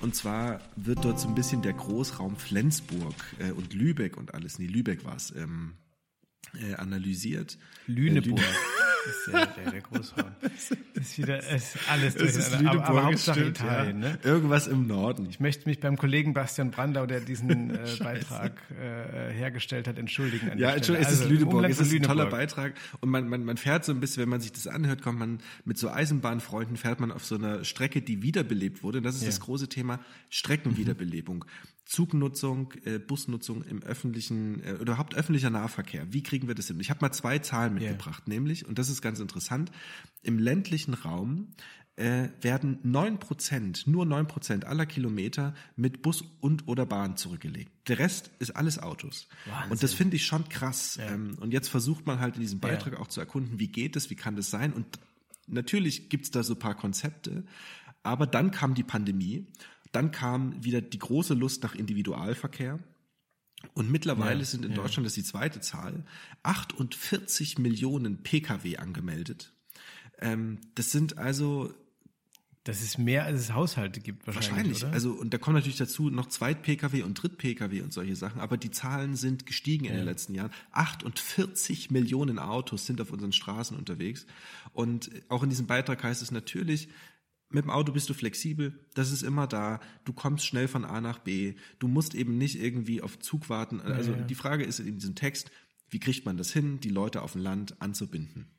Und 0.00 0.14
zwar 0.14 0.60
wird 0.76 1.04
dort 1.04 1.20
so 1.20 1.28
ein 1.28 1.34
bisschen 1.34 1.62
der 1.62 1.74
Großraum 1.74 2.36
Flensburg 2.36 3.14
äh, 3.38 3.52
und 3.52 3.74
Lübeck 3.74 4.16
und 4.16 4.34
alles, 4.34 4.58
nee, 4.58 4.66
Lübeck 4.66 5.04
war 5.04 5.16
es, 5.16 5.34
ähm, 5.36 5.74
äh, 6.54 6.74
analysiert. 6.74 7.58
Lüneburg. 7.86 8.38
Äh, 8.38 8.42
ist 9.06 9.32
ja 9.32 9.46
der, 9.46 9.70
der 9.70 9.80
Großraum. 9.80 10.32
ist 10.94 11.18
wieder 11.18 11.38
ist 11.38 11.78
alles 11.88 12.14
durcheinander. 12.14 12.70
Aber, 12.70 12.84
aber 12.86 13.04
Hauptsache 13.04 13.40
stimmt, 13.40 13.58
Italien, 13.60 14.02
ja. 14.02 14.08
ne? 14.10 14.18
Irgendwas 14.24 14.66
im 14.66 14.86
Norden. 14.86 15.28
Ich 15.30 15.40
möchte 15.40 15.68
mich 15.68 15.80
beim 15.80 15.96
Kollegen 15.96 16.34
Bastian 16.34 16.70
Brandau, 16.70 17.06
der 17.06 17.20
diesen 17.20 17.70
äh, 17.70 17.86
Beitrag 18.00 18.60
äh, 18.70 19.32
hergestellt 19.32 19.86
hat, 19.88 19.98
entschuldigen. 19.98 20.58
ja, 20.58 20.70
Entschuldigung, 20.70 21.08
es 21.08 21.14
ist 21.14 21.22
also, 21.22 21.32
Lüneburg. 21.32 21.64
Es 21.68 21.80
ist 21.80 21.92
ein 21.92 22.02
toller 22.02 22.26
Beitrag. 22.26 22.74
Und 23.00 23.10
man, 23.10 23.28
man, 23.28 23.44
man 23.44 23.56
fährt 23.56 23.84
so 23.84 23.92
ein 23.92 24.00
bisschen, 24.00 24.22
wenn 24.22 24.28
man 24.30 24.40
sich 24.40 24.52
das 24.52 24.66
anhört, 24.66 25.02
kommt 25.02 25.18
man 25.18 25.38
mit 25.64 25.78
so 25.78 25.90
Eisenbahnfreunden, 25.90 26.76
fährt 26.76 27.00
man 27.00 27.12
auf 27.12 27.24
so 27.24 27.36
einer 27.36 27.64
Strecke, 27.64 28.02
die 28.02 28.22
wiederbelebt 28.22 28.82
wurde. 28.82 28.98
Und 28.98 29.04
das 29.04 29.14
ist 29.14 29.22
ja. 29.22 29.28
das 29.28 29.40
große 29.40 29.68
Thema 29.68 30.00
Streckenwiederbelebung. 30.30 31.38
Mhm. 31.38 31.75
Zugnutzung, 31.86 32.72
äh, 32.84 32.98
Busnutzung 32.98 33.62
im 33.62 33.82
öffentlichen 33.82 34.62
äh, 34.62 34.72
oder 34.72 34.82
überhaupt 34.82 35.14
öffentlicher 35.14 35.50
Nahverkehr. 35.50 36.12
Wie 36.12 36.22
kriegen 36.22 36.48
wir 36.48 36.56
das 36.56 36.66
hin? 36.66 36.80
Ich 36.80 36.90
habe 36.90 37.00
mal 37.00 37.12
zwei 37.12 37.38
Zahlen 37.38 37.74
mitgebracht, 37.74 38.24
yeah. 38.26 38.34
nämlich, 38.34 38.66
und 38.66 38.78
das 38.78 38.90
ist 38.90 39.02
ganz 39.02 39.20
interessant, 39.20 39.70
im 40.22 40.38
ländlichen 40.38 40.94
Raum 40.94 41.54
äh, 41.94 42.28
werden 42.42 42.80
neun 42.82 43.18
Prozent, 43.18 43.86
nur 43.86 44.04
neun 44.04 44.26
Prozent 44.26 44.64
aller 44.64 44.84
Kilometer 44.84 45.54
mit 45.76 46.02
Bus 46.02 46.24
und 46.40 46.66
oder 46.66 46.86
Bahn 46.86 47.16
zurückgelegt. 47.16 47.70
Der 47.88 48.00
Rest 48.00 48.32
ist 48.40 48.50
alles 48.50 48.80
Autos. 48.80 49.28
Wahnsinn. 49.46 49.70
Und 49.70 49.82
das 49.82 49.94
finde 49.94 50.16
ich 50.16 50.26
schon 50.26 50.48
krass. 50.48 50.96
Ja. 50.96 51.12
Ähm, 51.12 51.36
und 51.40 51.52
jetzt 51.52 51.68
versucht 51.68 52.04
man 52.04 52.18
halt 52.18 52.34
in 52.34 52.42
diesem 52.42 52.58
Beitrag 52.58 52.94
ja. 52.94 52.98
auch 52.98 53.06
zu 53.06 53.20
erkunden, 53.20 53.60
wie 53.60 53.68
geht 53.68 53.94
es, 53.94 54.10
wie 54.10 54.16
kann 54.16 54.34
das 54.34 54.50
sein? 54.50 54.72
Und 54.72 54.98
natürlich 55.46 56.08
gibt's 56.08 56.32
da 56.32 56.42
so 56.42 56.54
ein 56.54 56.58
paar 56.58 56.74
Konzepte, 56.74 57.44
aber 58.02 58.26
dann 58.26 58.50
kam 58.50 58.74
die 58.74 58.84
Pandemie 58.84 59.46
dann 59.96 60.10
kam 60.10 60.62
wieder 60.62 60.82
die 60.82 60.98
große 60.98 61.32
Lust 61.32 61.62
nach 61.62 61.74
Individualverkehr. 61.74 62.78
Und 63.72 63.90
mittlerweile 63.90 64.40
ja, 64.40 64.44
sind 64.44 64.66
in 64.66 64.72
ja. 64.72 64.76
Deutschland, 64.76 65.06
das 65.06 65.16
ist 65.16 65.26
die 65.26 65.30
zweite 65.30 65.60
Zahl, 65.60 66.04
48 66.42 67.58
Millionen 67.58 68.22
Pkw 68.22 68.76
angemeldet. 68.76 69.54
Ähm, 70.18 70.58
das 70.74 70.92
sind 70.92 71.16
also 71.16 71.72
das 72.62 72.82
ist 72.82 72.98
mehr, 72.98 73.24
als 73.24 73.40
es 73.40 73.52
Haushalte 73.52 74.00
gibt 74.00 74.26
wahrscheinlich. 74.26 74.50
Wahrscheinlich. 74.52 74.82
Oder? 74.84 74.92
Also 74.92 75.12
und 75.12 75.32
da 75.32 75.38
kommen 75.38 75.54
natürlich 75.54 75.78
dazu 75.78 76.10
noch 76.10 76.26
Zweit-Pkw 76.26 77.04
und 77.04 77.14
Dritt-Pkw 77.14 77.80
und 77.80 77.92
solche 77.92 78.16
Sachen. 78.16 78.40
Aber 78.40 78.58
die 78.58 78.70
Zahlen 78.70 79.16
sind 79.16 79.46
gestiegen 79.46 79.86
ja. 79.86 79.92
in 79.92 79.96
den 79.96 80.04
letzten 80.04 80.34
Jahren. 80.34 80.50
48 80.72 81.90
Millionen 81.90 82.38
Autos 82.38 82.84
sind 82.84 83.00
auf 83.00 83.12
unseren 83.12 83.32
Straßen 83.32 83.76
unterwegs. 83.76 84.26
Und 84.72 85.10
auch 85.28 85.42
in 85.42 85.48
diesem 85.48 85.66
Beitrag 85.66 86.02
heißt 86.02 86.20
es 86.20 86.32
natürlich, 86.32 86.88
mit 87.48 87.64
dem 87.64 87.70
Auto 87.70 87.92
bist 87.92 88.08
du 88.10 88.14
flexibel, 88.14 88.78
das 88.94 89.12
ist 89.12 89.22
immer 89.22 89.46
da, 89.46 89.80
du 90.04 90.12
kommst 90.12 90.46
schnell 90.46 90.68
von 90.68 90.84
A 90.84 91.00
nach 91.00 91.18
B, 91.18 91.54
du 91.78 91.88
musst 91.88 92.14
eben 92.14 92.38
nicht 92.38 92.60
irgendwie 92.60 93.02
auf 93.02 93.18
Zug 93.18 93.48
warten. 93.48 93.80
Also 93.80 94.12
ja, 94.12 94.18
ja. 94.18 94.24
die 94.24 94.34
Frage 94.34 94.64
ist 94.64 94.80
in 94.80 94.98
diesem 94.98 95.14
Text, 95.14 95.50
wie 95.88 96.00
kriegt 96.00 96.26
man 96.26 96.36
das 96.36 96.52
hin, 96.52 96.80
die 96.80 96.88
Leute 96.88 97.22
auf 97.22 97.32
dem 97.32 97.42
Land 97.42 97.80
anzubinden? 97.80 98.50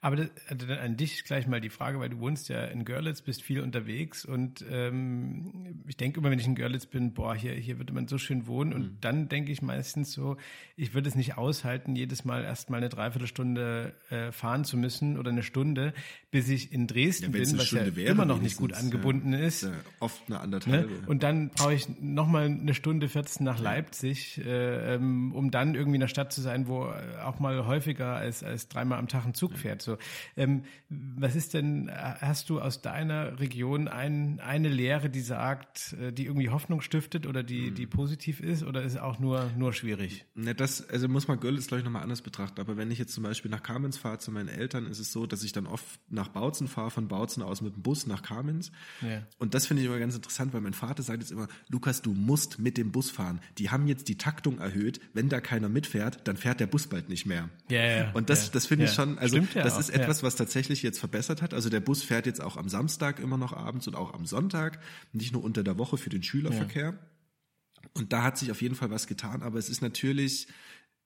Aber 0.00 0.16
das, 0.16 0.30
also 0.48 0.66
an 0.66 0.96
dich 0.96 1.22
gleich 1.24 1.46
mal 1.46 1.60
die 1.60 1.70
Frage, 1.70 2.00
weil 2.00 2.08
du 2.08 2.18
wohnst 2.18 2.48
ja 2.48 2.64
in 2.64 2.84
Görlitz, 2.84 3.22
bist 3.22 3.42
viel 3.42 3.60
unterwegs 3.60 4.24
und 4.24 4.64
ähm, 4.68 5.84
ich 5.86 5.96
denke 5.96 6.18
immer, 6.18 6.30
wenn 6.30 6.40
ich 6.40 6.46
in 6.46 6.56
Görlitz 6.56 6.86
bin, 6.86 7.14
boah, 7.14 7.36
hier, 7.36 7.52
hier 7.52 7.78
würde 7.78 7.92
man 7.92 8.08
so 8.08 8.18
schön 8.18 8.48
wohnen 8.48 8.72
und 8.72 8.82
mhm. 8.82 8.96
dann 9.00 9.28
denke 9.28 9.52
ich 9.52 9.62
meistens 9.62 10.12
so, 10.12 10.36
ich 10.76 10.92
würde 10.92 11.08
es 11.08 11.14
nicht 11.14 11.38
aushalten, 11.38 11.94
jedes 11.94 12.24
Mal 12.24 12.42
erst 12.42 12.68
mal 12.68 12.78
eine 12.78 12.88
Dreiviertelstunde 12.88 13.94
äh, 14.10 14.32
fahren 14.32 14.64
zu 14.64 14.76
müssen 14.76 15.18
oder 15.18 15.30
eine 15.30 15.44
Stunde, 15.44 15.94
bis 16.32 16.48
ich 16.48 16.72
in 16.72 16.88
Dresden 16.88 17.26
ja, 17.26 17.30
bin, 17.30 17.58
was 17.58 17.70
ja 17.70 17.94
wäre, 17.94 18.10
immer 18.10 18.24
noch 18.24 18.42
nicht 18.42 18.56
gut 18.56 18.72
angebunden 18.72 19.32
ja, 19.32 19.38
ist. 19.38 19.62
Ja 19.62 19.72
oft 20.00 20.22
eine 20.26 20.40
anderthalbe. 20.40 20.92
Ne? 20.92 21.02
Und 21.06 21.22
dann 21.22 21.50
brauche 21.50 21.74
ich 21.74 21.86
noch 22.00 22.26
mal 22.26 22.46
eine 22.46 22.74
Stunde 22.74 23.08
14 23.08 23.44
nach 23.44 23.60
Leipzig, 23.60 24.38
äh, 24.44 24.94
ähm, 24.94 25.32
um 25.32 25.52
dann 25.52 25.76
irgendwie 25.76 25.96
in 25.96 26.00
der 26.00 26.08
Stadt 26.08 26.32
zu 26.32 26.40
sein, 26.40 26.66
wo 26.66 26.92
auch 27.22 27.38
mal 27.38 27.66
häufiger 27.66 28.16
als, 28.16 28.42
als 28.42 28.66
dreimal 28.66 28.98
am 28.98 29.06
Tag 29.06 29.26
ein 29.26 29.34
Zug 29.34 29.51
fährt. 29.56 29.82
So. 29.82 29.98
Ähm, 30.36 30.64
was 30.88 31.36
ist 31.36 31.54
denn, 31.54 31.90
hast 31.92 32.50
du 32.50 32.60
aus 32.60 32.82
deiner 32.82 33.40
Region 33.40 33.88
ein, 33.88 34.40
eine 34.40 34.68
Lehre, 34.68 35.10
die 35.10 35.20
sagt, 35.20 35.94
äh, 35.94 36.12
die 36.12 36.26
irgendwie 36.26 36.50
Hoffnung 36.50 36.80
stiftet 36.80 37.26
oder 37.26 37.42
die, 37.42 37.70
mhm. 37.70 37.74
die 37.74 37.86
positiv 37.86 38.40
ist 38.40 38.62
oder 38.62 38.82
ist 38.82 38.98
auch 38.98 39.18
nur, 39.18 39.50
nur 39.56 39.72
schwierig? 39.72 40.24
Ne, 40.34 40.54
das, 40.54 40.88
also 40.88 41.08
muss 41.08 41.28
man 41.28 41.40
Görlitz, 41.40 41.66
glaube 41.66 41.80
ich, 41.80 41.84
nochmal 41.84 42.02
anders 42.02 42.22
betrachten. 42.22 42.60
Aber 42.60 42.76
wenn 42.76 42.90
ich 42.90 42.98
jetzt 42.98 43.14
zum 43.14 43.24
Beispiel 43.24 43.50
nach 43.50 43.62
Kamenz 43.62 43.96
fahre 43.96 44.18
zu 44.18 44.30
meinen 44.30 44.48
Eltern, 44.48 44.86
ist 44.86 44.98
es 44.98 45.12
so, 45.12 45.26
dass 45.26 45.42
ich 45.42 45.52
dann 45.52 45.66
oft 45.66 45.84
nach 46.08 46.28
Bautzen 46.28 46.68
fahre, 46.68 46.90
von 46.90 47.08
Bautzen 47.08 47.42
aus 47.42 47.60
mit 47.60 47.74
dem 47.74 47.82
Bus 47.82 48.06
nach 48.06 48.22
Kamenz. 48.22 48.72
Ja. 49.00 49.22
Und 49.38 49.54
das 49.54 49.66
finde 49.66 49.82
ich 49.82 49.88
immer 49.88 49.98
ganz 49.98 50.14
interessant, 50.14 50.52
weil 50.52 50.60
mein 50.60 50.74
Vater 50.74 51.02
sagt 51.02 51.22
jetzt 51.22 51.32
immer, 51.32 51.48
Lukas, 51.68 52.02
du 52.02 52.12
musst 52.12 52.58
mit 52.58 52.76
dem 52.76 52.92
Bus 52.92 53.10
fahren. 53.10 53.40
Die 53.58 53.70
haben 53.70 53.86
jetzt 53.86 54.08
die 54.08 54.16
Taktung 54.16 54.58
erhöht. 54.58 55.00
Wenn 55.12 55.28
da 55.28 55.40
keiner 55.40 55.68
mitfährt, 55.68 56.26
dann 56.26 56.36
fährt 56.36 56.60
der 56.60 56.66
Bus 56.66 56.86
bald 56.86 57.08
nicht 57.08 57.26
mehr. 57.26 57.48
Ja, 57.68 57.84
ja, 57.84 58.10
und 58.12 58.30
das, 58.30 58.46
ja, 58.46 58.52
das 58.52 58.66
finde 58.66 58.86
ich 58.86 58.92
schon, 58.92 59.18
also 59.18 59.41
das 59.54 59.78
ist 59.78 59.90
etwas, 59.90 60.02
etwas, 60.02 60.22
was 60.22 60.36
tatsächlich 60.36 60.82
jetzt 60.82 60.98
verbessert 60.98 61.42
hat. 61.42 61.54
Also 61.54 61.70
der 61.70 61.80
Bus 61.80 62.02
fährt 62.02 62.26
jetzt 62.26 62.40
auch 62.40 62.56
am 62.56 62.68
Samstag 62.68 63.20
immer 63.20 63.36
noch 63.36 63.52
abends 63.52 63.86
und 63.86 63.94
auch 63.94 64.14
am 64.14 64.26
Sonntag, 64.26 64.80
nicht 65.12 65.32
nur 65.32 65.42
unter 65.42 65.62
der 65.62 65.78
Woche 65.78 65.96
für 65.96 66.10
den 66.10 66.22
Schülerverkehr. 66.22 66.92
Ja. 66.92 67.88
Und 67.94 68.12
da 68.12 68.22
hat 68.22 68.38
sich 68.38 68.50
auf 68.50 68.62
jeden 68.62 68.74
Fall 68.74 68.90
was 68.90 69.06
getan, 69.06 69.42
aber 69.42 69.58
es 69.58 69.68
ist 69.68 69.82
natürlich, 69.82 70.48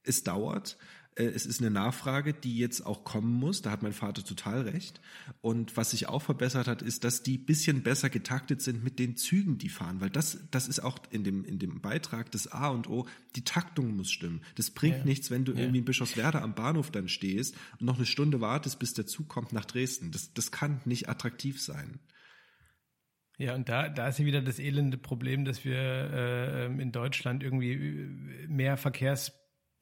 es 0.03 0.23
dauert. 0.23 0.77
Äh, 1.17 1.25
es 1.25 1.47
ist 1.47 1.61
eine 1.61 1.71
Nachfrage, 1.71 2.33
die 2.33 2.57
jetzt 2.57 2.85
auch 2.87 3.05
kommen 3.05 3.33
muss. 3.33 3.63
Da 3.63 3.71
hat 3.71 3.83
mein 3.83 3.93
Vater 3.93 4.23
total 4.23 4.63
recht. 4.63 5.01
Und 5.41 5.77
was 5.77 5.91
sich 5.91 6.09
auch 6.09 6.23
verbessert 6.23 6.69
hat, 6.69 6.83
ist, 6.83 7.05
dass 7.05 7.23
die 7.23 7.39
bisschen 7.39 7.83
besser 7.83 8.11
getaktet 8.11 8.63
sind 8.63 8.85
mit 8.85 8.99
den 8.99 9.17
Zügen, 9.17 9.59
die 9.59 9.69
fahren. 9.69 10.01
Weil 10.01 10.11
das, 10.11 10.39
das 10.51 10.69
ist 10.69 10.81
auch 10.81 10.99
in 11.11 11.25
dem, 11.25 11.45
in 11.45 11.59
dem 11.59 11.81
Beitrag 11.81 12.31
des 12.31 12.53
A 12.53 12.69
und 12.69 12.89
O. 12.89 13.07
Die 13.35 13.45
Taktung 13.45 13.97
muss 13.97 14.11
stimmen. 14.11 14.43
Das 14.55 14.71
bringt 14.71 14.99
ja. 14.99 15.05
nichts, 15.05 15.31
wenn 15.31 15.45
du 15.45 15.53
ja. 15.53 15.61
irgendwie 15.61 15.81
in 15.81 15.85
Bischofswerda 15.85 16.43
am 16.43 16.55
Bahnhof 16.55 16.91
dann 16.91 17.09
stehst 17.09 17.57
und 17.81 17.87
noch 17.87 17.97
eine 17.97 18.07
Stunde 18.07 18.41
wartest, 18.41 18.79
bis 18.79 18.95
der 18.95 19.07
Zug 19.07 19.29
kommt 19.29 19.53
nach 19.53 19.65
Dresden. 19.65 20.13
Das, 20.13 20.33
das 20.33 20.53
kann 20.53 20.81
nicht 20.85 21.09
attraktiv 21.09 21.61
sein. 21.61 21.99
Ja, 23.39 23.55
und 23.55 23.69
da, 23.69 23.91
da 23.91 24.09
ist 24.09 24.19
ja 24.19 24.25
wieder 24.25 24.41
das 24.41 24.59
elende 24.59 24.97
Problem, 24.97 25.45
dass 25.45 25.63
wir 25.63 25.77
äh, 25.77 26.67
in 26.67 26.91
Deutschland 26.91 27.43
irgendwie 27.43 27.77
mehr 28.49 28.79
Verkehrs 28.79 29.33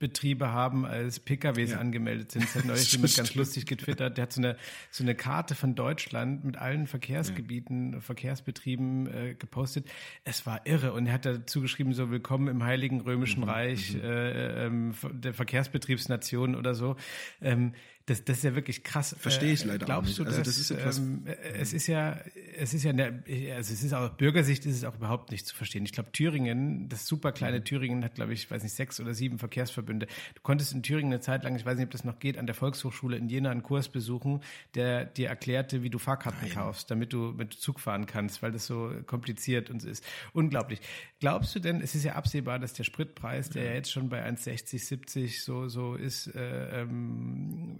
Betriebe 0.05 0.53
haben, 0.53 0.85
als 0.85 1.19
PKWs 1.19 1.71
ja. 1.71 1.79
angemeldet 1.79 2.31
sind. 2.31 2.45
Das 2.45 2.57
hat 2.57 2.65
neulich 2.67 2.93
jemand 2.93 3.17
ganz 3.17 3.35
lustig 3.35 3.65
getwittert. 3.65 4.19
Der 4.19 4.25
hat 4.25 4.35
so 4.35 4.43
eine, 4.43 4.59
so 4.91 5.03
eine 5.03 5.15
Karte 5.15 5.55
von 5.55 5.75
Deutschland 5.75 6.45
mit 6.45 6.59
allen 6.59 6.87
Verkehrsgebieten, 6.87 7.95
ja. 7.95 8.01
Verkehrsbetrieben 8.01 9.07
äh, 9.07 9.35
gepostet. 9.35 9.87
Es 10.25 10.45
war 10.45 10.67
irre. 10.67 10.93
Und 10.93 11.07
er 11.07 11.15
hat 11.15 11.25
dazu 11.25 11.63
geschrieben, 11.63 11.95
so 11.95 12.11
willkommen 12.11 12.49
im 12.49 12.65
Heiligen 12.65 13.01
Römischen 13.01 13.45
mhm. 13.45 13.49
Reich, 13.49 13.95
mhm. 13.95 14.01
Äh, 14.03 14.67
ähm, 14.67 14.95
der 15.11 15.33
Verkehrsbetriebsnation 15.33 16.55
oder 16.55 16.75
so. 16.75 16.97
Ähm, 17.41 17.73
das, 18.07 18.23
das 18.23 18.39
ist 18.39 18.45
ja 18.45 18.55
wirklich 18.55 18.85
krass. 18.85 19.17
Verstehe 19.19 19.53
ich 19.53 19.65
äh, 19.65 19.69
leider 19.69 19.87
Glaubst 19.87 20.05
auch 20.05 20.09
nicht. 20.09 20.19
Du, 20.19 20.25
also 20.25 20.39
dass, 20.39 20.47
das 20.47 20.59
ist 20.59 20.71
etwas, 20.71 20.99
ähm, 20.99 21.27
es 21.55 21.73
ist 21.73 21.87
ja, 21.87 22.21
es 22.59 22.75
ist 22.75 22.83
ja, 22.83 22.93
der, 22.93 23.23
also 23.57 23.73
es 23.73 23.83
ist 23.83 23.95
auch 23.95 24.11
Bürgersicht 24.11 24.67
ist 24.67 24.77
es 24.77 24.85
auch 24.85 24.97
überhaupt 24.97 25.31
nicht 25.31 25.47
zu 25.47 25.57
verstehen. 25.57 25.85
Ich 25.85 25.93
glaube, 25.93 26.13
Thüringen, 26.13 26.91
das 26.91 27.07
super 27.07 27.33
kleine 27.33 27.61
mhm. 27.61 27.65
Thüringen 27.65 28.05
hat, 28.05 28.17
glaube 28.17 28.35
ich, 28.35 28.51
weiß 28.51 28.63
nicht, 28.63 28.75
sechs 28.75 29.01
oder 29.01 29.15
sieben 29.15 29.39
Verkehrsverbünde. 29.39 30.07
Du 30.35 30.43
konntest 30.43 30.75
in 30.75 30.83
Thüringen 30.83 31.13
eine 31.13 31.21
Zeit 31.21 31.45
lang, 31.45 31.57
ich 31.57 31.65
weiß 31.65 31.79
nicht, 31.79 31.87
ob 31.87 31.93
das 31.93 32.05
noch 32.05 32.19
geht, 32.19 32.37
an 32.37 32.45
der 32.45 32.55
Volkshochschule 32.55 33.17
in 33.17 33.31
Jena 33.31 33.51
einen 33.51 33.63
Kurs 33.63 33.89
besuchen, 33.89 34.43
der 34.75 35.07
dir 35.07 35.29
erklärte, 35.29 35.83
wie 35.83 35.89
du 35.89 35.99
Fahrkarten 35.99 36.41
Nein. 36.43 36.53
kaufst, 36.53 36.91
damit 36.91 37.15
du 37.15 37.33
mit 37.33 37.55
Zug 37.55 37.81
fahren 37.81 38.05
kannst, 38.05 38.43
weil 38.43 38.53
das 38.53 38.67
so 38.67 38.93
kompliziert 39.07 39.71
und 39.71 39.81
so 39.81 39.89
ist. 39.89 40.05
Unglaublich. 40.35 40.81
Glaubst 41.21 41.55
du 41.55 41.61
denn, 41.61 41.81
es 41.81 41.95
ist 41.95 42.05
ja 42.05 42.17
absehbar, 42.17 42.59
dass 42.59 42.75
der 42.75 42.85
Spritpreis, 42.85 43.49
der 43.49 43.65
ja 43.65 43.73
jetzt 43.73 43.91
schon 43.91 44.11
bei 44.11 44.23
1,60, 44.29 44.79
70 44.79 45.43
so, 45.43 45.69
so 45.69 45.95
ist, 45.95 46.27
äh, 46.27 46.83
ähm, 46.83 47.79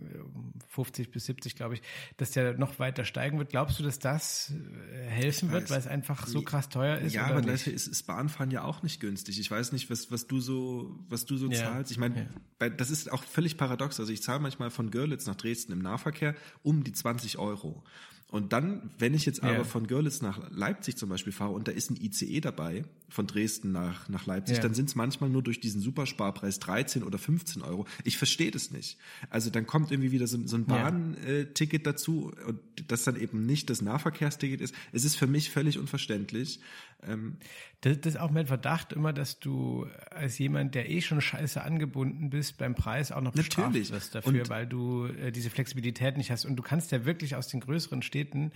50 0.69 1.11
bis 1.11 1.27
70, 1.27 1.57
glaube 1.57 1.75
ich, 1.75 1.83
dass 2.17 2.33
der 2.33 2.57
noch 2.59 2.79
weiter 2.79 3.05
steigen 3.05 3.39
wird. 3.39 3.51
Glaubst 3.51 3.79
du, 3.79 3.83
dass 3.83 3.99
das 3.99 4.53
äh, 4.53 5.07
helfen 5.09 5.51
wird, 5.51 5.71
weil 5.71 5.79
es 5.79 5.87
einfach 5.87 6.27
so 6.27 6.43
krass 6.43 6.69
teuer 6.69 6.99
ist? 6.99 7.15
Ja, 7.15 7.27
aber 7.27 7.43
gleich 7.43 7.67
ist, 7.67 7.87
ist 7.87 8.03
Bahnfahren 8.05 8.51
ja 8.51 8.63
auch 8.65 8.83
nicht 8.83 9.01
günstig. 9.01 9.39
Ich 9.39 9.51
weiß 9.51 9.73
nicht, 9.73 9.91
was, 9.91 10.11
was 10.11 10.27
du 10.27 10.41
so, 10.41 10.99
was 11.09 11.25
du 11.25 11.37
so 11.37 11.49
ja. 11.49 11.59
zahlst. 11.59 11.91
Ich 11.91 11.99
meine, 11.99 12.29
ja. 12.61 12.69
das 12.71 12.91
ist 12.91 13.13
auch 13.13 13.23
völlig 13.23 13.57
paradox. 13.57 14.01
Also 14.01 14.13
ich 14.13 14.23
zahle 14.23 14.41
manchmal 14.41 14.71
von 14.71 14.91
Görlitz 14.91 15.27
nach 15.27 15.37
Dresden 15.37 15.73
im 15.73 15.81
Nahverkehr 15.81 16.35
um 16.63 16.85
die 16.85 16.93
20 16.93 17.39
Euro. 17.39 17.85
Und 18.29 18.53
dann, 18.53 18.91
wenn 18.99 19.15
ich 19.15 19.27
jetzt 19.27 19.45
aber 19.45 19.65
von 19.65 19.87
Görlitz 19.87 20.21
nach 20.21 20.51
Leipzig 20.51 20.97
zum 20.97 21.09
Beispiel 21.09 21.33
fahre 21.33 21.53
und 21.53 21.69
da 21.69 21.73
ist 21.73 21.91
ein 21.91 21.97
ICE 21.97 22.41
dabei, 22.41 22.85
von 23.09 23.29
Dresden 23.29 23.71
nach, 23.71 24.09
nach 24.09 24.27
Leipzig, 24.27 24.57
ja. 24.57 24.63
dann 24.63 24.75
sind 24.75 24.89
es 24.89 24.97
manchmal 24.97 25.31
nur 25.31 25.43
durch 25.43 25.61
diesen 25.61 25.81
Supersparpreis 25.81 26.59
13 26.59 27.05
oder 27.05 27.17
15 27.17 27.63
Euro. 27.63 27.87
Ich 28.03 28.19
verstehe 28.19 28.51
das 28.51 28.73
nicht. 28.73 28.99
Also 29.31 29.51
dann 29.51 29.67
kommt 29.67 29.93
irgendwie 29.93 30.11
wieder 30.11 30.27
so, 30.27 30.45
so 30.47 30.57
ein 30.57 30.65
Bahnticket 30.65 31.87
ja. 31.87 31.93
dazu 31.93 32.33
und 32.47 32.59
das 32.89 33.05
dann 33.05 33.15
eben 33.15 33.47
nicht 33.47 33.71
das 33.71 33.83
Nahverkehrsticket 33.83 34.61
ist. 34.61 34.75
Es 34.91 35.05
ist 35.05 35.15
für 35.15 35.29
mich 35.29 35.51
völlig 35.51 35.79
unverständlich. 35.79 36.59
Ähm, 37.09 37.39
das, 37.85 38.01
das 38.01 38.15
ist 38.15 38.21
auch 38.21 38.31
mein 38.31 38.47
Verdacht 38.47 38.93
immer, 38.93 39.13
dass 39.13 39.39
du 39.39 39.87
als 40.11 40.39
jemand, 40.39 40.75
der 40.75 40.91
eh 40.91 41.03
schon 41.03 41.21
scheiße 41.21 41.63
angebunden 41.63 42.31
bist, 42.31 42.57
beim 42.57 42.75
Preis 42.75 43.13
auch 43.13 43.21
noch 43.21 43.33
bestraft 43.33 43.69
natürlich. 43.69 43.93
wirst 43.93 44.15
dafür, 44.15 44.43
und 44.43 44.49
weil 44.49 44.67
du 44.67 45.07
äh, 45.07 45.31
diese 45.31 45.51
Flexibilität 45.51 46.17
nicht 46.17 46.31
hast. 46.31 46.47
Und 46.47 46.57
du 46.57 46.63
kannst 46.63 46.93
ja 46.93 47.05
wirklich 47.05 47.37
aus 47.37 47.49
den 47.49 47.61
größeren 47.61 48.03
Städten, 48.03 48.53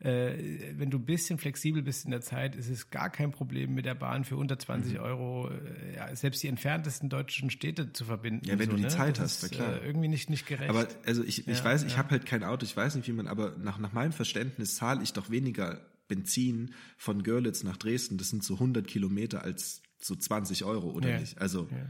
äh, 0.00 0.32
wenn 0.76 0.90
du 0.90 0.98
ein 0.98 1.04
bisschen 1.04 1.38
flexibel 1.38 1.82
bist 1.82 2.04
in 2.04 2.10
der 2.10 2.22
Zeit, 2.22 2.56
ist 2.56 2.68
es 2.68 2.90
gar 2.90 3.10
kein 3.10 3.30
Problem 3.30 3.74
mit 3.74 3.84
der 3.84 3.94
Bahn 3.94 4.24
für 4.24 4.36
unter 4.36 4.58
20 4.58 4.94
mhm. 4.94 5.00
Euro, 5.00 5.48
äh, 5.48 5.96
ja, 5.96 6.16
selbst 6.16 6.42
die 6.42 6.48
entferntesten 6.48 7.08
deutschen 7.08 7.50
Städte 7.50 7.92
zu 7.92 8.04
verbinden. 8.04 8.44
Ja, 8.46 8.58
wenn 8.58 8.66
so, 8.66 8.72
du 8.72 8.76
die 8.78 8.82
ne? 8.82 8.88
Zeit 8.88 9.18
das 9.18 9.24
hast, 9.24 9.44
ist, 9.44 9.52
klar. 9.52 9.80
Äh, 9.80 9.86
irgendwie 9.86 10.08
nicht, 10.08 10.28
nicht 10.28 10.46
gerecht. 10.46 10.70
Aber 10.70 10.88
also 11.06 11.22
ich, 11.22 11.46
ich 11.46 11.58
ja, 11.58 11.64
weiß, 11.64 11.84
ich 11.84 11.96
habe 11.98 12.10
halt 12.10 12.26
kein 12.26 12.42
Auto, 12.42 12.64
ich 12.64 12.76
weiß 12.76 12.96
nicht, 12.96 13.06
wie 13.06 13.12
man, 13.12 13.28
aber 13.28 13.56
nach, 13.58 13.78
nach 13.78 13.92
meinem 13.92 14.12
Verständnis 14.12 14.76
zahle 14.76 15.02
ich 15.02 15.12
doch 15.12 15.30
weniger 15.30 15.80
Benzin 16.12 16.74
von 16.98 17.22
Görlitz 17.22 17.62
nach 17.62 17.78
Dresden, 17.78 18.18
das 18.18 18.28
sind 18.28 18.44
so 18.44 18.54
100 18.54 18.86
Kilometer 18.86 19.42
als 19.42 19.82
so 19.98 20.14
20 20.14 20.64
Euro, 20.64 20.90
oder 20.90 21.08
ja. 21.08 21.18
nicht? 21.20 21.40
Also. 21.40 21.68
Ja. 21.70 21.86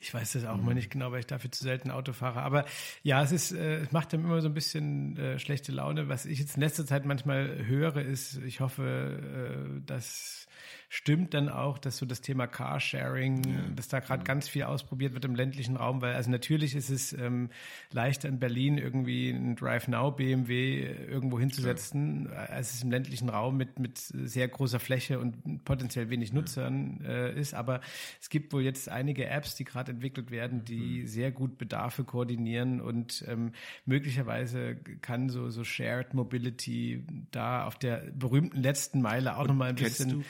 Ich 0.00 0.12
weiß 0.12 0.32
das 0.32 0.44
auch 0.44 0.56
mhm. 0.56 0.64
mal 0.64 0.74
nicht 0.74 0.90
genau, 0.90 1.12
weil 1.12 1.20
ich 1.20 1.26
dafür 1.26 1.50
zu 1.52 1.62
selten 1.62 1.90
Auto 1.90 2.12
fahre. 2.12 2.42
Aber 2.42 2.64
ja, 3.02 3.22
es 3.22 3.30
ist, 3.32 3.52
äh, 3.52 3.82
es 3.82 3.92
macht 3.92 4.12
einem 4.12 4.24
immer 4.24 4.40
so 4.40 4.48
ein 4.48 4.54
bisschen 4.54 5.16
äh, 5.16 5.38
schlechte 5.38 5.70
Laune. 5.70 6.08
Was 6.08 6.26
ich 6.26 6.40
jetzt 6.40 6.56
in 6.56 6.62
letzter 6.62 6.84
Zeit 6.84 7.06
manchmal 7.06 7.64
höre, 7.64 7.96
ist, 7.98 8.38
ich 8.38 8.60
hoffe, 8.60 9.76
äh, 9.78 9.86
dass 9.86 10.46
stimmt 10.88 11.34
dann 11.34 11.48
auch, 11.48 11.78
dass 11.78 11.96
so 11.96 12.06
das 12.06 12.20
Thema 12.20 12.46
Carsharing, 12.46 13.44
ja. 13.44 13.60
dass 13.74 13.88
da 13.88 14.00
gerade 14.00 14.20
ja. 14.20 14.24
ganz 14.24 14.48
viel 14.48 14.64
ausprobiert 14.64 15.14
wird 15.14 15.24
im 15.24 15.34
ländlichen 15.34 15.76
Raum, 15.76 16.00
weil 16.00 16.14
also 16.14 16.30
natürlich 16.30 16.74
ist 16.74 16.90
es 16.90 17.12
ähm, 17.12 17.50
leichter 17.92 18.28
in 18.28 18.38
Berlin 18.38 18.78
irgendwie 18.78 19.30
einen 19.30 19.56
Drive 19.56 19.88
Now 19.88 20.12
BMW 20.12 20.82
irgendwo 21.08 21.38
hinzusetzen, 21.40 22.28
ja. 22.30 22.32
als 22.32 22.74
es 22.74 22.82
im 22.82 22.90
ländlichen 22.90 23.28
Raum 23.28 23.56
mit 23.56 23.78
mit 23.78 23.98
sehr 23.98 24.48
großer 24.48 24.78
Fläche 24.78 25.18
und 25.18 25.64
potenziell 25.64 26.08
wenig 26.10 26.32
Nutzern 26.32 27.00
äh, 27.04 27.38
ist. 27.38 27.54
Aber 27.54 27.80
es 28.20 28.30
gibt 28.30 28.52
wohl 28.52 28.62
jetzt 28.62 28.88
einige 28.88 29.26
Apps, 29.26 29.54
die 29.56 29.64
gerade 29.64 29.92
entwickelt 29.92 30.30
werden, 30.30 30.64
die 30.64 31.02
mhm. 31.02 31.06
sehr 31.06 31.32
gut 31.32 31.58
Bedarfe 31.58 32.04
koordinieren 32.04 32.80
und 32.80 33.24
ähm, 33.26 33.52
möglicherweise 33.84 34.76
kann 35.00 35.28
so 35.30 35.50
so 35.50 35.64
Shared 35.64 36.14
Mobility 36.14 37.04
da 37.30 37.64
auf 37.64 37.78
der 37.78 38.04
berühmten 38.14 38.62
letzten 38.62 39.02
Meile 39.02 39.36
auch 39.36 39.46
nochmal 39.46 39.70
ein 39.70 39.76
bisschen. 39.76 40.10
Du? 40.10 40.22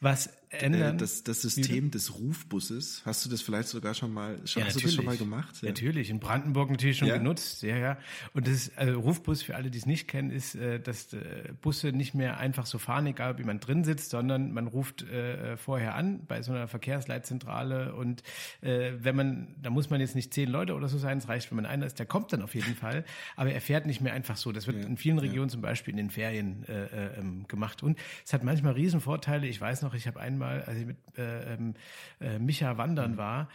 Was 0.00 0.28
ändern. 0.52 0.96
Äh, 0.96 0.98
das, 0.98 1.22
das 1.22 1.42
System 1.42 1.90
des 1.90 2.18
Rufbusses, 2.18 3.02
hast 3.04 3.24
du 3.24 3.30
das 3.30 3.42
vielleicht 3.42 3.68
sogar 3.68 3.94
schon 3.94 4.12
mal, 4.12 4.38
schon, 4.46 4.60
ja, 4.60 4.66
hast 4.68 4.76
du 4.76 4.80
das 4.80 4.94
schon 4.94 5.04
mal 5.04 5.16
gemacht? 5.16 5.62
Ja. 5.62 5.68
Natürlich, 5.68 6.10
in 6.10 6.20
Brandenburg 6.20 6.70
natürlich 6.70 6.98
schon 6.98 7.08
ja. 7.08 7.16
genutzt, 7.16 7.62
ja, 7.62 7.76
ja. 7.76 7.98
Und 8.34 8.46
das 8.46 8.70
also 8.76 9.00
Rufbus, 9.00 9.42
für 9.42 9.56
alle, 9.56 9.70
die 9.70 9.78
es 9.78 9.86
nicht 9.86 10.08
kennen, 10.08 10.30
ist, 10.30 10.54
äh, 10.54 10.80
dass 10.80 11.12
äh, 11.12 11.52
Busse 11.60 11.92
nicht 11.92 12.14
mehr 12.14 12.38
einfach 12.38 12.66
so 12.66 12.78
fahren, 12.78 13.06
egal 13.06 13.38
wie 13.38 13.44
man 13.44 13.60
drin 13.60 13.84
sitzt, 13.84 14.10
sondern 14.10 14.52
man 14.52 14.66
ruft 14.66 15.02
äh, 15.02 15.56
vorher 15.56 15.94
an 15.94 16.24
bei 16.26 16.42
so 16.42 16.52
einer 16.52 16.68
Verkehrsleitzentrale 16.68 17.94
und 17.94 18.22
äh, 18.60 18.92
wenn 18.98 19.16
man, 19.16 19.54
da 19.60 19.70
muss 19.70 19.90
man 19.90 20.00
jetzt 20.00 20.14
nicht 20.14 20.32
zehn 20.34 20.48
Leute 20.48 20.74
oder 20.74 20.88
so 20.88 20.98
sein, 20.98 21.18
es 21.18 21.28
reicht, 21.28 21.50
wenn 21.50 21.56
man 21.56 21.66
einer 21.66 21.86
ist, 21.86 21.98
der 21.98 22.06
kommt 22.06 22.32
dann 22.32 22.42
auf 22.42 22.54
jeden 22.54 22.74
Fall, 22.74 23.04
aber 23.36 23.52
er 23.52 23.60
fährt 23.60 23.86
nicht 23.86 24.00
mehr 24.00 24.12
einfach 24.12 24.36
so. 24.36 24.52
Das 24.52 24.66
wird 24.66 24.78
ja. 24.78 24.86
in 24.86 24.96
vielen 24.96 25.18
Regionen 25.18 25.50
zum 25.50 25.60
Beispiel 25.60 25.92
in 25.92 25.98
den 25.98 26.10
Ferien 26.10 26.64
äh, 26.68 26.84
äh, 26.84 27.18
ähm, 27.18 27.46
gemacht 27.48 27.82
und 27.82 27.98
es 28.24 28.32
hat 28.32 28.44
manchmal 28.44 28.74
Riesenvorteile. 28.74 29.46
Ich 29.46 29.60
weiß 29.60 29.82
noch, 29.82 29.94
ich 29.94 30.06
habe 30.06 30.20
einmal, 30.20 30.41
als 30.48 30.76
ich 30.76 30.86
mit 30.86 30.96
äh, 31.16 31.54
ähm, 31.54 31.74
äh, 32.20 32.38
Micha 32.38 32.78
wandern 32.78 33.12
mhm. 33.12 33.16
war, 33.16 33.48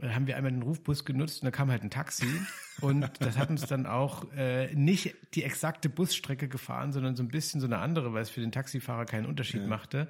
äh, 0.00 0.10
haben 0.10 0.26
wir 0.26 0.36
einmal 0.36 0.52
den 0.52 0.62
Rufbus 0.62 1.04
genutzt 1.04 1.42
und 1.42 1.46
da 1.46 1.50
kam 1.50 1.70
halt 1.70 1.82
ein 1.82 1.90
Taxi 1.90 2.26
und 2.80 3.10
das 3.20 3.38
hat 3.38 3.50
uns 3.50 3.66
dann 3.66 3.86
auch 3.86 4.32
äh, 4.32 4.74
nicht 4.74 5.14
die 5.34 5.44
exakte 5.44 5.88
Busstrecke 5.88 6.48
gefahren, 6.48 6.92
sondern 6.92 7.16
so 7.16 7.22
ein 7.22 7.28
bisschen 7.28 7.60
so 7.60 7.66
eine 7.66 7.78
andere, 7.78 8.12
weil 8.12 8.22
es 8.22 8.30
für 8.30 8.40
den 8.40 8.52
Taxifahrer 8.52 9.04
keinen 9.04 9.26
Unterschied 9.26 9.62
ja. 9.62 9.66
machte. 9.66 10.08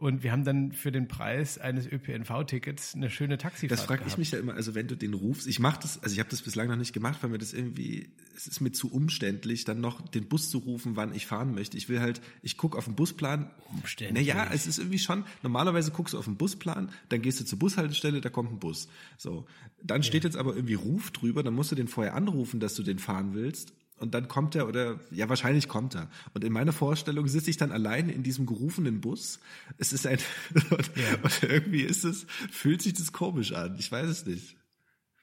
Und 0.00 0.22
wir 0.22 0.32
haben 0.32 0.44
dann 0.44 0.72
für 0.72 0.90
den 0.90 1.08
Preis 1.08 1.58
eines 1.58 1.86
ÖPNV-Tickets 1.86 2.94
eine 2.94 3.10
schöne 3.10 3.36
Taxifahrt 3.36 3.78
Das 3.78 3.84
frage 3.84 4.04
ich 4.06 4.16
mich 4.16 4.30
ja 4.30 4.38
immer, 4.38 4.54
also 4.54 4.74
wenn 4.74 4.88
du 4.88 4.96
den 4.96 5.12
rufst, 5.12 5.46
ich 5.46 5.58
mache 5.58 5.80
das, 5.82 6.02
also 6.02 6.14
ich 6.14 6.20
habe 6.20 6.30
das 6.30 6.40
bislang 6.40 6.68
noch 6.68 6.76
nicht 6.76 6.94
gemacht, 6.94 7.18
weil 7.22 7.28
mir 7.28 7.36
das 7.36 7.52
irgendwie, 7.52 8.08
es 8.34 8.46
ist 8.46 8.62
mir 8.62 8.72
zu 8.72 8.90
umständlich, 8.90 9.66
dann 9.66 9.82
noch 9.82 10.00
den 10.00 10.26
Bus 10.26 10.48
zu 10.48 10.56
rufen, 10.56 10.96
wann 10.96 11.14
ich 11.14 11.26
fahren 11.26 11.54
möchte. 11.54 11.76
Ich 11.76 11.90
will 11.90 12.00
halt, 12.00 12.22
ich 12.40 12.56
gucke 12.56 12.78
auf 12.78 12.86
den 12.86 12.94
Busplan. 12.94 13.50
Umständlich. 13.74 14.26
Naja, 14.26 14.48
es 14.54 14.66
ist 14.66 14.78
irgendwie 14.78 14.98
schon, 14.98 15.24
normalerweise 15.42 15.90
guckst 15.90 16.14
du 16.14 16.18
auf 16.18 16.24
den 16.24 16.36
Busplan, 16.36 16.88
dann 17.10 17.20
gehst 17.20 17.38
du 17.40 17.44
zur 17.44 17.58
Bushaltestelle, 17.58 18.22
da 18.22 18.30
kommt 18.30 18.50
ein 18.52 18.58
Bus. 18.58 18.88
So. 19.18 19.46
Dann 19.82 20.02
steht 20.02 20.24
ja. 20.24 20.30
jetzt 20.30 20.36
aber 20.36 20.54
irgendwie 20.54 20.74
Ruf 20.74 21.10
drüber, 21.10 21.42
dann 21.42 21.52
musst 21.52 21.72
du 21.72 21.76
den 21.76 21.88
vorher 21.88 22.09
anrufen, 22.10 22.60
dass 22.60 22.74
du 22.74 22.82
den 22.82 22.98
fahren 22.98 23.34
willst 23.34 23.72
und 24.00 24.14
dann 24.14 24.28
kommt 24.28 24.54
er 24.54 24.66
oder 24.66 24.98
ja 25.10 25.28
wahrscheinlich 25.28 25.68
kommt 25.68 25.94
er. 25.94 26.08
Und 26.32 26.42
in 26.42 26.52
meiner 26.52 26.72
Vorstellung 26.72 27.28
sitze 27.28 27.50
ich 27.50 27.58
dann 27.58 27.70
alleine 27.70 28.12
in 28.12 28.22
diesem 28.22 28.46
gerufenen 28.46 29.00
Bus. 29.00 29.40
Es 29.76 29.92
ist 29.92 30.06
ein 30.06 30.18
und, 30.70 30.90
ja. 30.96 31.18
und 31.22 31.42
irgendwie 31.42 31.82
ist 31.82 32.04
es 32.04 32.26
fühlt 32.50 32.82
sich 32.82 32.94
das 32.94 33.12
komisch 33.12 33.52
an. 33.52 33.76
Ich 33.78 33.92
weiß 33.92 34.08
es 34.08 34.26
nicht. 34.26 34.56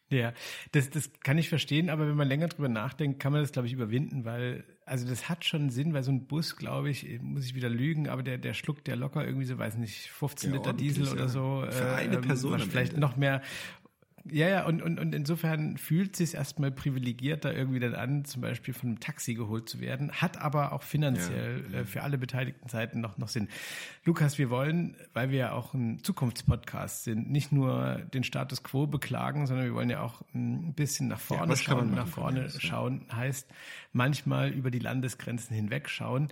Ja, 0.09 0.31
das, 0.71 0.89
das 0.89 1.11
kann 1.21 1.37
ich 1.37 1.49
verstehen, 1.49 1.89
aber 1.89 2.07
wenn 2.07 2.15
man 2.15 2.29
länger 2.29 2.47
drüber 2.47 2.69
nachdenkt, 2.69 3.19
kann 3.19 3.33
man 3.33 3.41
das, 3.41 3.51
glaube 3.51 3.67
ich, 3.67 3.73
überwinden, 3.73 4.23
weil, 4.23 4.63
also 4.85 5.05
das 5.05 5.27
hat 5.27 5.43
schon 5.43 5.69
Sinn, 5.69 5.93
weil 5.93 6.03
so 6.03 6.11
ein 6.11 6.27
Bus, 6.27 6.55
glaube 6.55 6.89
ich, 6.89 7.19
muss 7.21 7.43
ich 7.43 7.55
wieder 7.55 7.67
lügen, 7.67 8.07
aber 8.07 8.23
der, 8.23 8.37
der 8.37 8.53
schluckt 8.53 8.87
der 8.87 8.95
locker 8.95 9.25
irgendwie 9.25 9.45
so, 9.45 9.57
weiß 9.57 9.75
nicht, 9.75 10.09
15 10.11 10.51
ja, 10.51 10.55
Liter 10.55 10.71
Diesel 10.71 11.09
oder 11.09 11.27
so. 11.27 11.65
Für 11.69 11.95
eine 11.95 12.15
ähm, 12.15 12.21
Person. 12.21 12.57
vielleicht 12.61 12.95
noch 12.95 13.17
mehr 13.17 13.41
Ja, 14.31 14.47
ja, 14.47 14.65
und, 14.65 14.81
und, 14.81 14.99
und 14.99 15.13
insofern 15.13 15.77
fühlt 15.77 16.11
es 16.11 16.17
sich 16.17 16.33
erstmal 16.35 16.71
privilegiert, 16.71 17.45
da 17.45 17.51
irgendwie 17.51 17.79
dann 17.79 17.95
an, 17.95 18.25
zum 18.25 18.41
Beispiel 18.41 18.73
von 18.73 18.89
einem 18.89 18.99
Taxi 18.99 19.33
geholt 19.33 19.69
zu 19.69 19.79
werden, 19.79 20.11
hat 20.11 20.37
aber 20.37 20.73
auch 20.73 20.83
finanziell 20.83 21.63
ja, 21.69 21.73
ja. 21.73 21.79
Äh, 21.81 21.85
für 21.85 22.03
alle 22.03 22.17
beteiligten 22.17 22.69
Seiten 22.69 23.01
noch, 23.01 23.17
noch 23.17 23.27
Sinn. 23.27 23.47
Lukas, 24.03 24.37
wir 24.37 24.49
wollen, 24.49 24.95
weil 25.13 25.31
wir 25.31 25.37
ja 25.37 25.51
auch 25.51 25.73
ein 25.73 26.03
Zukunftspodcast 26.03 27.03
sind, 27.03 27.29
nicht 27.29 27.51
nur 27.51 28.01
den 28.13 28.23
Status 28.23 28.63
quo 28.63 28.87
beklagen, 28.87 29.47
sondern 29.47 29.65
wir 29.65 29.73
wollen 29.73 29.89
ja 29.89 30.01
auch 30.01 30.21
ein 30.33 30.73
bisschen 30.73 31.07
nach 31.07 31.19
vorne 31.19 31.53
ja, 31.53 31.57
schauen. 31.57 31.93
Nach 31.93 32.07
vorne 32.07 32.49
schauen 32.49 33.05
heißt 33.11 33.47
manchmal 33.93 34.51
über 34.51 34.71
die 34.71 34.79
Landesgrenzen 34.79 35.55
hinweg 35.55 35.89
schauen. 35.89 36.29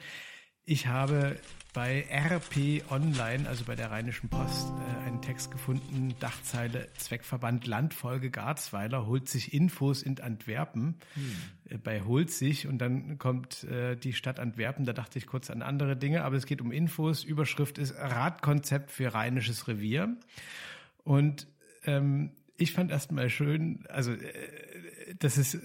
Ich 0.68 0.88
habe 0.88 1.38
bei 1.76 2.06
RP 2.10 2.90
Online, 2.90 3.48
also 3.48 3.66
bei 3.66 3.76
der 3.76 3.92
Rheinischen 3.92 4.30
Post, 4.30 4.68
äh, 4.70 5.06
einen 5.06 5.22
Text 5.22 5.52
gefunden, 5.52 6.16
Dachzeile 6.20 6.88
Zweckverband 6.98 7.68
Landfolge 7.68 8.32
Garzweiler 8.32 9.06
holt 9.06 9.30
sich 9.30 9.54
Infos 9.54 10.02
in 10.02 10.20
Antwerpen. 10.20 10.96
Hm. 11.14 11.36
Äh, 11.70 11.78
bei 11.78 12.02
holt 12.02 12.32
sich 12.32 12.66
und 12.66 12.80
dann 12.80 13.20
kommt 13.20 13.64
äh, 13.66 13.96
die 13.96 14.14
Stadt 14.14 14.40
Antwerpen, 14.40 14.86
da 14.86 14.94
dachte 14.94 15.20
ich 15.20 15.28
kurz 15.28 15.52
an 15.52 15.62
andere 15.62 15.96
Dinge, 15.98 16.24
aber 16.24 16.36
es 16.36 16.48
geht 16.48 16.62
um 16.62 16.72
Infos. 16.72 17.24
Überschrift 17.24 17.78
ist 17.78 17.94
Radkonzept 17.96 18.90
für 18.90 19.14
Rheinisches 19.14 19.68
Revier. 19.68 20.18
Und 21.04 21.46
ähm, 21.86 22.32
ich 22.58 22.72
fand 22.72 22.92
erstmal 22.92 23.30
schön, 23.30 23.86
also 23.90 24.12
äh, 24.12 24.18
das 25.20 25.38
ist 25.38 25.60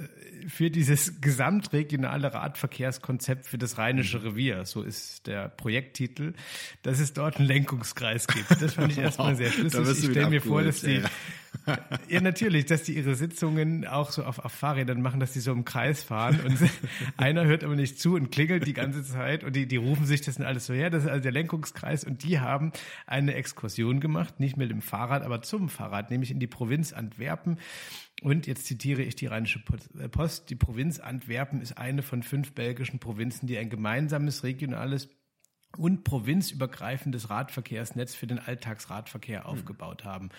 für 0.48 0.70
dieses 0.70 1.20
gesamtregionale 1.20 2.32
Radverkehrskonzept 2.32 3.46
für 3.46 3.58
das 3.58 3.78
Rheinische 3.78 4.18
mhm. 4.18 4.26
Revier, 4.26 4.64
so 4.64 4.82
ist 4.82 5.26
der 5.26 5.48
Projekttitel, 5.48 6.34
dass 6.82 7.00
es 7.00 7.12
dort 7.12 7.38
einen 7.38 7.46
Lenkungskreis 7.46 8.26
gibt. 8.26 8.50
Das 8.60 8.74
fand 8.74 8.92
ich 8.92 8.98
erstmal 8.98 9.36
sehr 9.36 9.50
schlüssig. 9.50 10.04
Ich 10.04 10.10
stelle 10.10 10.30
mir 10.30 10.42
vor, 10.42 10.62
dass 10.62 10.82
die, 10.82 11.02
ja, 12.08 12.20
natürlich, 12.20 12.66
dass 12.66 12.82
die 12.82 12.96
ihre 12.96 13.14
Sitzungen 13.14 13.86
auch 13.86 14.10
so 14.10 14.24
auf, 14.24 14.38
auf 14.38 14.52
Fahrrädern 14.52 15.02
machen, 15.02 15.20
dass 15.20 15.32
die 15.32 15.40
so 15.40 15.52
im 15.52 15.64
Kreis 15.64 16.02
fahren 16.02 16.40
und 16.44 16.58
einer 17.16 17.44
hört 17.44 17.64
aber 17.64 17.76
nicht 17.76 18.00
zu 18.00 18.14
und 18.14 18.30
klingelt 18.30 18.66
die 18.66 18.72
ganze 18.72 19.04
Zeit 19.04 19.44
und 19.44 19.54
die, 19.54 19.66
die 19.66 19.76
rufen 19.76 20.06
sich 20.06 20.20
das 20.20 20.40
alles 20.40 20.66
so 20.66 20.74
her. 20.74 20.90
Das 20.90 21.04
ist 21.04 21.10
also 21.10 21.22
der 21.22 21.32
Lenkungskreis 21.32 22.04
und 22.04 22.22
die 22.24 22.40
haben 22.40 22.72
eine 23.06 23.34
Exkursion 23.34 24.00
gemacht, 24.00 24.40
nicht 24.40 24.56
mit 24.56 24.70
dem 24.70 24.82
Fahrrad, 24.82 25.22
aber 25.22 25.42
zum 25.42 25.68
Fahrrad, 25.68 26.10
nämlich 26.10 26.30
in 26.30 26.40
die 26.40 26.46
Provinz 26.46 26.92
Antwerpen. 26.92 27.58
Und 28.22 28.46
jetzt 28.46 28.66
zitiere 28.66 29.02
ich 29.02 29.14
die 29.16 29.26
Rheinische 29.26 29.60
Post. 30.10 30.50
Die 30.50 30.56
Provinz 30.56 31.00
Antwerpen 31.00 31.62
ist 31.62 31.78
eine 31.78 32.02
von 32.02 32.22
fünf 32.22 32.52
belgischen 32.52 32.98
Provinzen, 32.98 33.46
die 33.46 33.56
ein 33.56 33.70
gemeinsames 33.70 34.44
regionales 34.44 35.08
und 35.76 36.04
provinzübergreifendes 36.04 37.30
Radverkehrsnetz 37.30 38.14
für 38.14 38.26
den 38.26 38.38
Alltagsradverkehr 38.38 39.44
hm. 39.44 39.46
aufgebaut 39.46 40.04
haben. 40.04 40.30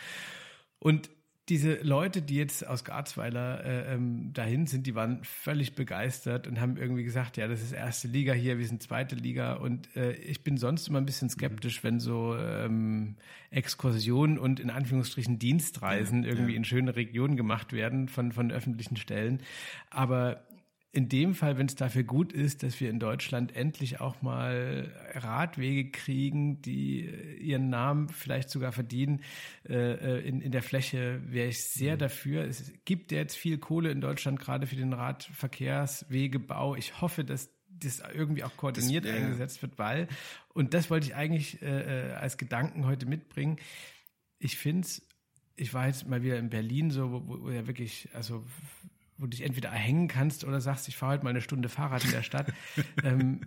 Und 0.81 1.09
diese 1.49 1.81
Leute, 1.81 2.21
die 2.21 2.35
jetzt 2.35 2.65
aus 2.65 2.85
Garzweiler 2.85 3.65
äh, 3.65 3.93
ähm, 3.93 4.31
dahin 4.31 4.67
sind, 4.67 4.87
die 4.87 4.95
waren 4.95 5.23
völlig 5.23 5.75
begeistert 5.75 6.47
und 6.47 6.61
haben 6.61 6.77
irgendwie 6.77 7.03
gesagt, 7.03 7.35
ja, 7.35 7.47
das 7.47 7.61
ist 7.61 7.73
erste 7.73 8.07
Liga 8.07 8.31
hier, 8.33 8.57
wir 8.57 8.65
sind 8.65 8.81
zweite 8.81 9.15
Liga. 9.15 9.55
Und 9.55 9.93
äh, 9.95 10.13
ich 10.13 10.43
bin 10.43 10.57
sonst 10.57 10.87
immer 10.87 10.99
ein 10.99 11.05
bisschen 11.05 11.29
skeptisch, 11.29 11.83
wenn 11.83 11.99
so 11.99 12.35
ähm, 12.37 13.17
Exkursionen 13.49 14.39
und 14.39 14.59
in 14.59 14.69
Anführungsstrichen 14.69 15.39
Dienstreisen 15.39 16.23
ja, 16.23 16.29
irgendwie 16.29 16.51
ja. 16.51 16.57
in 16.57 16.63
schöne 16.63 16.95
Regionen 16.95 17.35
gemacht 17.35 17.73
werden 17.73 18.07
von, 18.07 18.31
von 18.31 18.51
öffentlichen 18.51 18.95
Stellen. 18.95 19.41
Aber 19.89 20.43
in 20.93 21.07
dem 21.07 21.35
Fall, 21.35 21.57
wenn 21.57 21.67
es 21.67 21.75
dafür 21.75 22.03
gut 22.03 22.33
ist, 22.33 22.63
dass 22.63 22.81
wir 22.81 22.89
in 22.89 22.99
Deutschland 22.99 23.55
endlich 23.55 24.01
auch 24.01 24.21
mal 24.21 24.91
Radwege 25.13 25.89
kriegen, 25.89 26.61
die 26.61 27.05
äh, 27.05 27.35
ihren 27.37 27.69
Namen 27.69 28.09
vielleicht 28.09 28.49
sogar 28.49 28.73
verdienen, 28.73 29.21
äh, 29.67 29.73
äh, 29.73 30.27
in, 30.27 30.41
in 30.41 30.51
der 30.51 30.61
Fläche 30.61 31.21
wäre 31.25 31.47
ich 31.47 31.63
sehr 31.63 31.95
mhm. 31.95 31.99
dafür. 31.99 32.43
Es 32.43 32.73
gibt 32.83 33.13
ja 33.13 33.19
jetzt 33.19 33.37
viel 33.37 33.57
Kohle 33.57 33.89
in 33.89 34.01
Deutschland, 34.01 34.39
gerade 34.39 34.67
für 34.67 34.75
den 34.75 34.91
Radverkehrswegebau. 34.91 36.75
Ich 36.75 36.99
hoffe, 36.99 37.23
dass 37.23 37.49
das 37.69 38.03
irgendwie 38.13 38.43
auch 38.43 38.57
koordiniert 38.57 39.05
das, 39.05 39.15
eingesetzt 39.15 39.61
wird, 39.61 39.79
weil, 39.79 40.09
und 40.53 40.73
das 40.73 40.89
wollte 40.89 41.07
ich 41.07 41.15
eigentlich 41.15 41.61
äh, 41.61 42.11
als 42.19 42.37
Gedanken 42.37 42.85
heute 42.85 43.05
mitbringen, 43.05 43.57
ich 44.39 44.57
finde 44.57 44.81
es, 44.81 45.07
ich 45.55 45.73
war 45.73 45.87
jetzt 45.87 46.07
mal 46.07 46.21
wieder 46.21 46.37
in 46.37 46.49
Berlin, 46.49 46.91
so, 46.91 47.11
wo, 47.11 47.43
wo 47.43 47.49
ja 47.49 47.65
wirklich, 47.65 48.09
also 48.13 48.43
wo 49.21 49.25
du 49.25 49.29
dich 49.29 49.43
entweder 49.43 49.69
erhängen 49.69 50.07
kannst 50.07 50.43
oder 50.43 50.59
sagst, 50.59 50.87
ich 50.87 50.97
fahre 50.97 51.11
halt 51.11 51.23
mal 51.23 51.29
eine 51.29 51.41
Stunde 51.41 51.69
Fahrrad 51.69 52.03
in 52.03 52.11
der 52.11 52.23
Stadt. 52.23 52.51
ähm, 53.03 53.41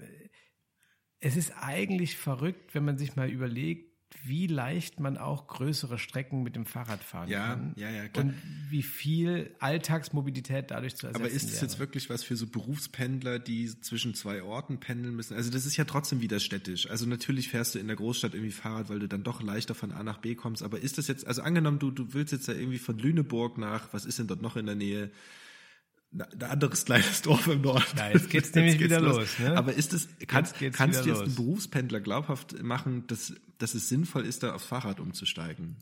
es 1.21 1.37
ist 1.37 1.53
eigentlich 1.59 2.17
verrückt, 2.17 2.75
wenn 2.75 2.85
man 2.85 2.97
sich 2.97 3.17
mal 3.17 3.29
überlegt, 3.29 3.93
wie 4.23 4.47
leicht 4.47 5.01
man 5.01 5.19
auch 5.19 5.49
größere 5.49 5.99
Strecken 5.99 6.43
mit 6.45 6.55
dem 6.55 6.67
Fahrrad 6.67 7.03
fahren 7.03 7.29
ja, 7.29 7.49
kann. 7.49 7.75
Ja, 7.77 7.91
ja, 7.91 8.09
klar. 8.09 8.27
Und 8.27 8.35
wie 8.71 8.83
viel 8.83 9.55
Alltagsmobilität 9.59 10.71
dadurch 10.71 10.95
zu 10.95 11.07
ersetzen 11.09 11.23
Aber 11.25 11.33
ist 11.33 11.51
es 11.51 11.61
jetzt 11.61 11.79
wirklich 11.79 12.09
was 12.09 12.23
für 12.23 12.37
so 12.37 12.47
Berufspendler, 12.47 13.41
die 13.41 13.69
zwischen 13.81 14.15
zwei 14.15 14.43
Orten 14.43 14.79
pendeln 14.79 15.17
müssen? 15.17 15.35
Also 15.35 15.51
das 15.51 15.67
ist 15.67 15.77
ja 15.77 15.85
trotzdem 15.85 16.21
wieder 16.21 16.39
städtisch. 16.39 16.89
Also 16.89 17.07
natürlich 17.07 17.49
fährst 17.49 17.75
du 17.75 17.81
in 17.81 17.89
der 17.89 17.97
Großstadt 17.97 18.35
irgendwie 18.35 18.53
Fahrrad, 18.53 18.89
weil 18.89 19.01
du 19.01 19.09
dann 19.09 19.25
doch 19.25 19.43
leichter 19.43 19.75
von 19.75 19.91
A 19.91 20.03
nach 20.05 20.19
B 20.19 20.37
kommst. 20.37 20.63
Aber 20.63 20.79
ist 20.79 20.97
das 20.97 21.09
jetzt, 21.09 21.27
also 21.27 21.43
angenommen, 21.43 21.81
du, 21.81 21.91
du 21.91 22.15
willst 22.15 22.33
jetzt 22.33 22.49
da 22.49 22.53
irgendwie 22.53 22.79
von 22.79 22.99
Lüneburg 22.99 23.59
nach, 23.59 23.93
was 23.93 24.07
ist 24.07 24.19
denn 24.19 24.29
dort 24.29 24.43
noch 24.43 24.57
in 24.57 24.67
der 24.67 24.77
Nähe? 24.77 25.11
Ein 26.15 26.43
anderes 26.43 26.85
kleines 26.85 27.23
Dorf 27.23 27.47
im 27.49 27.61
Norden. 27.61 27.85
Ja, 27.97 28.11
jetzt 28.11 28.31
geht's 28.31 28.49
jetzt 28.49 28.55
nämlich 28.55 28.79
geht's 28.79 28.91
wieder 28.91 29.01
los. 29.01 29.17
los 29.17 29.39
ne? 29.39 29.57
Aber 29.57 29.73
ist 29.73 29.93
es, 29.93 30.09
kann, 30.27 30.47
kannst 30.73 31.05
du 31.05 31.09
jetzt 31.09 31.19
los. 31.19 31.21
einen 31.23 31.35
Berufspendler 31.35 32.01
glaubhaft 32.01 32.63
machen, 32.63 33.07
dass, 33.07 33.35
dass 33.59 33.75
es 33.75 33.89
sinnvoll 33.89 34.25
ist, 34.25 34.43
da 34.43 34.55
aufs 34.55 34.65
Fahrrad 34.67 35.01
umzusteigen? 35.01 35.77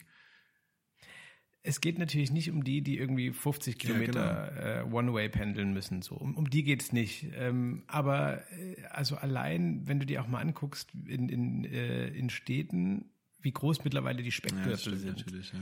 Es 1.64 1.80
geht 1.80 1.98
natürlich 1.98 2.32
nicht 2.32 2.50
um 2.50 2.64
die, 2.64 2.82
die 2.82 2.98
irgendwie 2.98 3.30
50 3.30 3.78
Kilometer 3.78 4.20
ja, 4.20 4.80
genau. 4.80 4.90
äh, 4.90 4.94
One-Way 4.94 5.28
pendeln 5.28 5.72
müssen. 5.72 6.02
So 6.02 6.16
um, 6.16 6.36
um 6.36 6.50
die 6.50 6.64
geht's 6.64 6.92
nicht. 6.92 7.26
Ähm, 7.36 7.84
aber 7.86 8.42
äh, 8.52 8.82
also 8.90 9.16
allein, 9.16 9.86
wenn 9.86 10.00
du 10.00 10.06
dir 10.06 10.22
auch 10.22 10.28
mal 10.28 10.40
anguckst 10.40 10.90
in, 11.06 11.28
in, 11.28 11.64
äh, 11.64 12.08
in 12.08 12.30
Städten, 12.30 13.12
wie 13.40 13.52
groß 13.52 13.84
mittlerweile 13.84 14.22
die 14.22 14.32
Speckgürtel 14.32 14.94
ja, 14.94 14.98
sind. 14.98 15.18
Natürlich, 15.18 15.52
ja 15.52 15.58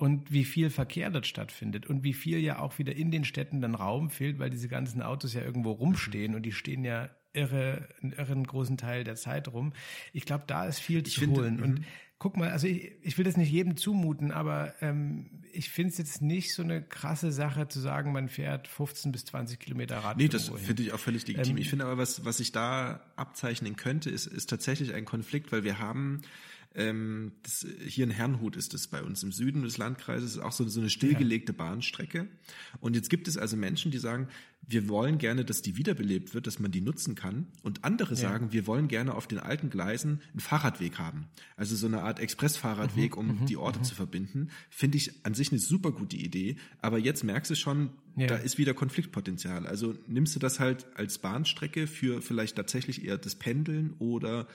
und 0.00 0.32
wie 0.32 0.44
viel 0.44 0.70
Verkehr 0.70 1.10
dort 1.10 1.26
stattfindet 1.26 1.86
und 1.86 2.04
wie 2.04 2.14
viel 2.14 2.38
ja 2.38 2.58
auch 2.58 2.78
wieder 2.78 2.96
in 2.96 3.10
den 3.10 3.24
Städten 3.24 3.60
dann 3.60 3.74
Raum 3.74 4.08
fehlt, 4.08 4.38
weil 4.38 4.48
diese 4.48 4.68
ganzen 4.68 5.02
Autos 5.02 5.34
ja 5.34 5.42
irgendwo 5.42 5.72
rumstehen 5.72 6.34
und 6.34 6.42
die 6.42 6.52
stehen 6.52 6.84
ja 6.84 7.10
irre, 7.34 7.86
einen 8.02 8.12
irren 8.12 8.44
großen 8.44 8.78
Teil 8.78 9.04
der 9.04 9.16
Zeit 9.16 9.48
rum. 9.48 9.74
Ich 10.14 10.24
glaube, 10.24 10.44
da 10.46 10.64
ist 10.64 10.78
viel 10.78 11.06
ich 11.06 11.12
zu 11.14 11.20
finde, 11.20 11.42
holen. 11.42 11.60
Und 11.60 11.80
mhm. 11.80 11.84
guck 12.18 12.38
mal, 12.38 12.50
also 12.50 12.66
ich, 12.66 12.92
ich 13.02 13.18
will 13.18 13.26
das 13.26 13.36
nicht 13.36 13.50
jedem 13.50 13.76
zumuten, 13.76 14.32
aber 14.32 14.72
ähm, 14.80 15.42
ich 15.52 15.68
finde 15.68 15.90
es 15.90 15.98
jetzt 15.98 16.22
nicht 16.22 16.54
so 16.54 16.62
eine 16.62 16.80
krasse 16.80 17.30
Sache 17.30 17.68
zu 17.68 17.78
sagen, 17.78 18.12
man 18.12 18.30
fährt 18.30 18.68
15 18.68 19.12
bis 19.12 19.26
20 19.26 19.60
Kilometer 19.60 19.98
Rad. 19.98 20.16
Nee, 20.16 20.28
das 20.28 20.48
finde 20.48 20.82
ich 20.82 20.92
auch 20.94 20.98
völlig 20.98 21.26
legitim. 21.26 21.56
Ähm, 21.56 21.62
ich 21.62 21.68
finde 21.68 21.84
aber, 21.84 21.98
was, 21.98 22.24
was 22.24 22.38
sich 22.38 22.52
da 22.52 23.00
abzeichnen 23.16 23.76
könnte, 23.76 24.08
ist, 24.08 24.26
ist 24.26 24.48
tatsächlich 24.48 24.94
ein 24.94 25.04
Konflikt, 25.04 25.52
weil 25.52 25.62
wir 25.62 25.78
haben 25.78 26.22
ähm, 26.74 27.32
das, 27.42 27.66
hier 27.84 28.04
in 28.04 28.10
Herrnhut 28.10 28.54
ist 28.54 28.74
es 28.74 28.86
bei 28.86 29.02
uns 29.02 29.22
im 29.24 29.32
Süden 29.32 29.62
des 29.62 29.76
Landkreises 29.76 30.38
auch 30.38 30.52
so, 30.52 30.68
so 30.68 30.80
eine 30.80 30.88
stillgelegte 30.88 31.52
ja. 31.52 31.58
Bahnstrecke. 31.58 32.28
Und 32.80 32.94
jetzt 32.94 33.10
gibt 33.10 33.26
es 33.26 33.36
also 33.36 33.56
Menschen, 33.56 33.90
die 33.90 33.98
sagen, 33.98 34.28
wir 34.66 34.88
wollen 34.88 35.18
gerne, 35.18 35.44
dass 35.44 35.62
die 35.62 35.76
wiederbelebt 35.76 36.32
wird, 36.32 36.46
dass 36.46 36.60
man 36.60 36.70
die 36.70 36.80
nutzen 36.80 37.16
kann. 37.16 37.48
Und 37.64 37.84
andere 37.84 38.14
ja. 38.14 38.20
sagen, 38.20 38.52
wir 38.52 38.68
wollen 38.68 38.86
gerne 38.86 39.14
auf 39.14 39.26
den 39.26 39.40
alten 39.40 39.68
Gleisen 39.68 40.20
einen 40.30 40.40
Fahrradweg 40.40 40.98
haben. 40.98 41.26
Also 41.56 41.74
so 41.74 41.88
eine 41.88 42.02
Art 42.02 42.20
Expressfahrradweg, 42.20 43.16
mhm, 43.16 43.18
um 43.18 43.40
mhm, 43.40 43.46
die 43.46 43.56
Orte 43.56 43.80
mhm. 43.80 43.84
zu 43.84 43.96
verbinden. 43.96 44.50
Finde 44.68 44.98
ich 44.98 45.26
an 45.26 45.34
sich 45.34 45.50
eine 45.50 45.58
super 45.58 45.90
gute 45.90 46.16
Idee. 46.16 46.54
Aber 46.80 46.98
jetzt 46.98 47.24
merkst 47.24 47.50
du 47.50 47.56
schon, 47.56 47.90
ja. 48.14 48.28
da 48.28 48.36
ist 48.36 48.58
wieder 48.58 48.74
Konfliktpotenzial. 48.74 49.66
Also 49.66 49.96
nimmst 50.06 50.36
du 50.36 50.38
das 50.38 50.60
halt 50.60 50.86
als 50.94 51.18
Bahnstrecke 51.18 51.88
für 51.88 52.22
vielleicht 52.22 52.54
tatsächlich 52.54 53.04
eher 53.04 53.18
das 53.18 53.34
Pendeln 53.34 53.94
oder 53.98 54.46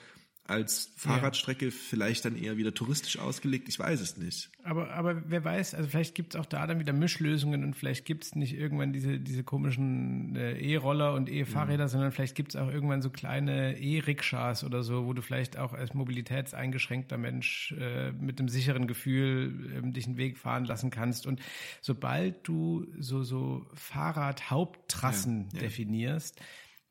als 0.47 0.91
Fahrradstrecke 0.95 1.65
ja. 1.65 1.71
vielleicht 1.71 2.25
dann 2.25 2.35
eher 2.37 2.57
wieder 2.57 2.73
touristisch 2.73 3.17
ausgelegt. 3.17 3.67
Ich 3.67 3.79
weiß 3.79 3.99
es 3.99 4.17
nicht. 4.17 4.49
Aber, 4.63 4.91
aber 4.91 5.23
wer 5.27 5.43
weiß, 5.43 5.73
also 5.73 5.89
vielleicht 5.89 6.13
gibt 6.13 6.35
es 6.35 6.39
auch 6.39 6.45
da 6.45 6.67
dann 6.67 6.79
wieder 6.79 6.93
Mischlösungen 6.93 7.63
und 7.63 7.75
vielleicht 7.75 8.05
gibt 8.05 8.25
es 8.25 8.35
nicht 8.35 8.53
irgendwann 8.53 8.93
diese, 8.93 9.19
diese 9.19 9.43
komischen 9.43 10.35
äh, 10.35 10.57
E-Roller 10.59 11.13
und 11.13 11.29
E-Fahrräder, 11.29 11.85
mhm. 11.85 11.89
sondern 11.89 12.11
vielleicht 12.11 12.35
gibt 12.35 12.53
es 12.53 12.61
auch 12.61 12.69
irgendwann 12.69 13.01
so 13.01 13.09
kleine 13.09 13.79
E-Rikschas 13.79 14.63
oder 14.63 14.83
so, 14.83 15.07
wo 15.07 15.13
du 15.13 15.23
vielleicht 15.23 15.57
auch 15.57 15.73
als 15.73 15.95
mobilitätseingeschränkter 15.95 17.17
Mensch 17.17 17.73
äh, 17.79 18.11
mit 18.11 18.39
einem 18.39 18.49
sicheren 18.49 18.85
Gefühl 18.85 19.83
äh, 19.83 19.91
dich 19.91 20.05
einen 20.05 20.17
Weg 20.17 20.37
fahren 20.37 20.65
lassen 20.65 20.91
kannst. 20.91 21.25
Und 21.25 21.41
sobald 21.81 22.47
du 22.47 22.85
so, 22.99 23.23
so 23.23 23.65
Fahrradhaupttrassen 23.73 25.49
ja, 25.51 25.55
ja. 25.55 25.61
definierst, 25.61 26.39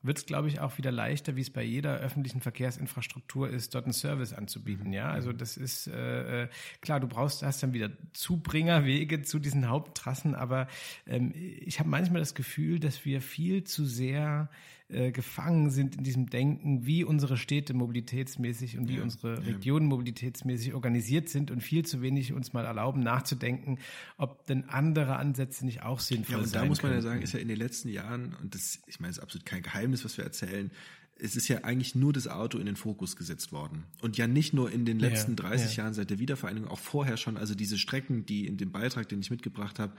wird 0.05 0.17
es, 0.17 0.25
glaube 0.25 0.47
ich, 0.47 0.59
auch 0.59 0.77
wieder 0.77 0.91
leichter, 0.91 1.35
wie 1.35 1.41
es 1.41 1.49
bei 1.49 1.63
jeder 1.63 1.97
öffentlichen 1.97 2.41
Verkehrsinfrastruktur 2.41 3.49
ist, 3.49 3.75
dort 3.75 3.85
einen 3.85 3.93
Service 3.93 4.33
anzubieten. 4.33 4.93
Ja, 4.93 5.09
also 5.09 5.31
mhm. 5.31 5.37
das 5.37 5.57
ist 5.57 5.87
äh, 5.87 6.43
äh, 6.43 6.47
klar, 6.81 6.99
du 6.99 7.07
brauchst, 7.07 7.43
hast 7.43 7.63
dann 7.63 7.73
wieder 7.73 7.91
Zubringerwege 8.13 9.21
zu 9.21 9.39
diesen 9.39 9.69
Haupttrassen, 9.69 10.35
aber 10.35 10.67
ähm, 11.07 11.33
ich 11.35 11.79
habe 11.79 11.89
manchmal 11.89 12.19
das 12.21 12.35
Gefühl, 12.35 12.79
dass 12.79 13.05
wir 13.05 13.21
viel 13.21 13.63
zu 13.63 13.85
sehr 13.85 14.49
äh, 14.87 15.11
gefangen 15.11 15.71
sind 15.71 15.95
in 15.95 16.03
diesem 16.03 16.29
Denken, 16.29 16.85
wie 16.85 17.03
unsere 17.03 17.37
Städte 17.37 17.73
mobilitätsmäßig 17.73 18.77
und 18.77 18.87
wie 18.87 18.97
ja, 18.97 19.03
unsere 19.03 19.33
ja. 19.33 19.39
Regionen 19.39 19.87
mobilitätsmäßig 19.87 20.75
organisiert 20.75 21.27
sind 21.27 21.49
und 21.49 21.61
viel 21.61 21.83
zu 21.85 22.03
wenig 22.03 22.33
uns 22.33 22.53
mal 22.53 22.65
erlauben, 22.65 23.01
nachzudenken, 23.01 23.79
ob 24.17 24.45
denn 24.45 24.69
andere 24.69 25.15
Ansätze 25.15 25.65
nicht 25.65 25.81
auch 25.81 25.99
sinnvoll 25.99 26.45
sind. 26.45 26.53
Ja, 26.53 26.61
und 26.61 26.65
da 26.65 26.69
muss 26.69 26.83
man 26.83 26.91
könnten. 26.91 27.05
ja 27.05 27.11
sagen, 27.11 27.23
ist 27.23 27.33
ja 27.33 27.39
in 27.39 27.47
den 27.47 27.57
letzten 27.57 27.89
Jahren, 27.89 28.35
und 28.41 28.53
das, 28.53 28.79
ich 28.85 28.99
meine, 28.99 29.09
ist 29.09 29.19
absolut 29.19 29.45
kein 29.45 29.63
Geheimnis, 29.63 30.05
was 30.05 30.17
wir 30.17 30.23
erzählen, 30.23 30.69
es 31.17 31.35
ist 31.35 31.47
ja 31.47 31.63
eigentlich 31.63 31.95
nur 31.95 32.13
das 32.13 32.27
Auto 32.27 32.59
in 32.59 32.65
den 32.65 32.75
Fokus 32.75 33.15
gesetzt 33.15 33.51
worden. 33.51 33.85
Und 34.01 34.17
ja 34.17 34.27
nicht 34.27 34.53
nur 34.53 34.71
in 34.71 34.85
den 34.85 34.99
letzten 34.99 35.31
ja, 35.31 35.47
30 35.47 35.77
ja. 35.77 35.83
Jahren 35.83 35.93
seit 35.93 36.09
der 36.09 36.19
Wiedervereinigung, 36.19 36.69
auch 36.69 36.79
vorher 36.79 37.17
schon. 37.17 37.37
Also 37.37 37.55
diese 37.55 37.77
Strecken, 37.77 38.25
die 38.25 38.45
in 38.45 38.57
dem 38.57 38.71
Beitrag, 38.71 39.07
den 39.09 39.21
ich 39.21 39.31
mitgebracht 39.31 39.79
habe, 39.79 39.93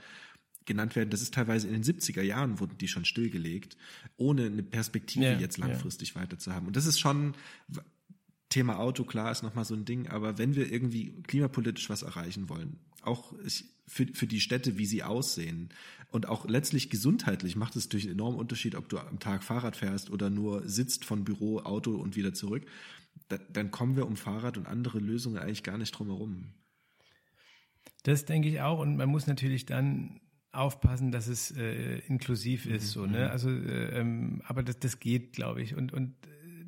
genannt 0.67 0.95
werden, 0.95 1.09
das 1.09 1.21
ist 1.21 1.33
teilweise 1.33 1.67
in 1.67 1.73
den 1.73 1.83
70er 1.83 2.21
Jahren 2.21 2.59
wurden 2.59 2.77
die 2.77 2.87
schon 2.87 3.05
stillgelegt, 3.05 3.77
ohne 4.17 4.45
eine 4.45 4.63
Perspektive 4.63 5.25
ja, 5.25 5.39
jetzt 5.39 5.57
langfristig 5.57 6.13
ja. 6.13 6.21
weiter 6.21 6.37
zu 6.37 6.53
haben. 6.53 6.67
Und 6.67 6.75
das 6.75 6.85
ist 6.85 6.99
schon 6.99 7.33
Thema 8.49 8.79
Auto, 8.79 9.03
klar, 9.03 9.31
ist 9.31 9.43
nochmal 9.43 9.65
so 9.65 9.73
ein 9.73 9.85
Ding, 9.85 10.07
aber 10.07 10.37
wenn 10.37 10.55
wir 10.55 10.71
irgendwie 10.71 11.21
klimapolitisch 11.23 11.89
was 11.89 12.03
erreichen 12.03 12.49
wollen, 12.49 12.79
auch 13.01 13.33
für, 13.87 14.05
für 14.07 14.27
die 14.27 14.41
Städte, 14.41 14.77
wie 14.77 14.85
sie 14.85 15.03
aussehen 15.03 15.69
und 16.11 16.27
auch 16.27 16.47
letztlich 16.47 16.89
gesundheitlich 16.89 17.55
macht 17.55 17.75
es 17.75 17.89
durch 17.89 18.03
einen 18.03 18.13
enormen 18.13 18.39
Unterschied, 18.39 18.75
ob 18.75 18.89
du 18.89 18.99
am 18.99 19.19
Tag 19.19 19.43
Fahrrad 19.43 19.75
fährst 19.75 20.09
oder 20.09 20.29
nur 20.29 20.67
sitzt 20.67 21.05
von 21.05 21.23
Büro, 21.23 21.59
Auto 21.59 21.95
und 21.95 22.15
wieder 22.15 22.33
zurück, 22.33 22.65
da, 23.29 23.37
dann 23.51 23.71
kommen 23.71 23.95
wir 23.95 24.05
um 24.05 24.15
Fahrrad 24.15 24.57
und 24.57 24.67
andere 24.67 24.99
Lösungen 24.99 25.37
eigentlich 25.37 25.63
gar 25.63 25.77
nicht 25.77 25.91
drum 25.91 26.07
herum. 26.07 26.53
Das 28.03 28.25
denke 28.25 28.47
ich 28.47 28.61
auch 28.61 28.79
und 28.79 28.97
man 28.97 29.09
muss 29.09 29.27
natürlich 29.27 29.65
dann 29.65 30.21
aufpassen, 30.51 31.11
dass 31.11 31.27
es 31.27 31.51
äh, 31.51 31.99
inklusiv 32.07 32.65
ist, 32.65 32.91
so, 32.91 33.05
ne? 33.05 33.25
Mhm. 33.25 33.31
Also, 33.31 33.49
äh, 33.49 33.99
ähm, 33.99 34.41
aber 34.45 34.63
das, 34.63 34.79
das 34.79 34.99
geht, 34.99 35.33
glaube 35.33 35.61
ich. 35.61 35.75
Und, 35.75 35.93
und 35.93 36.15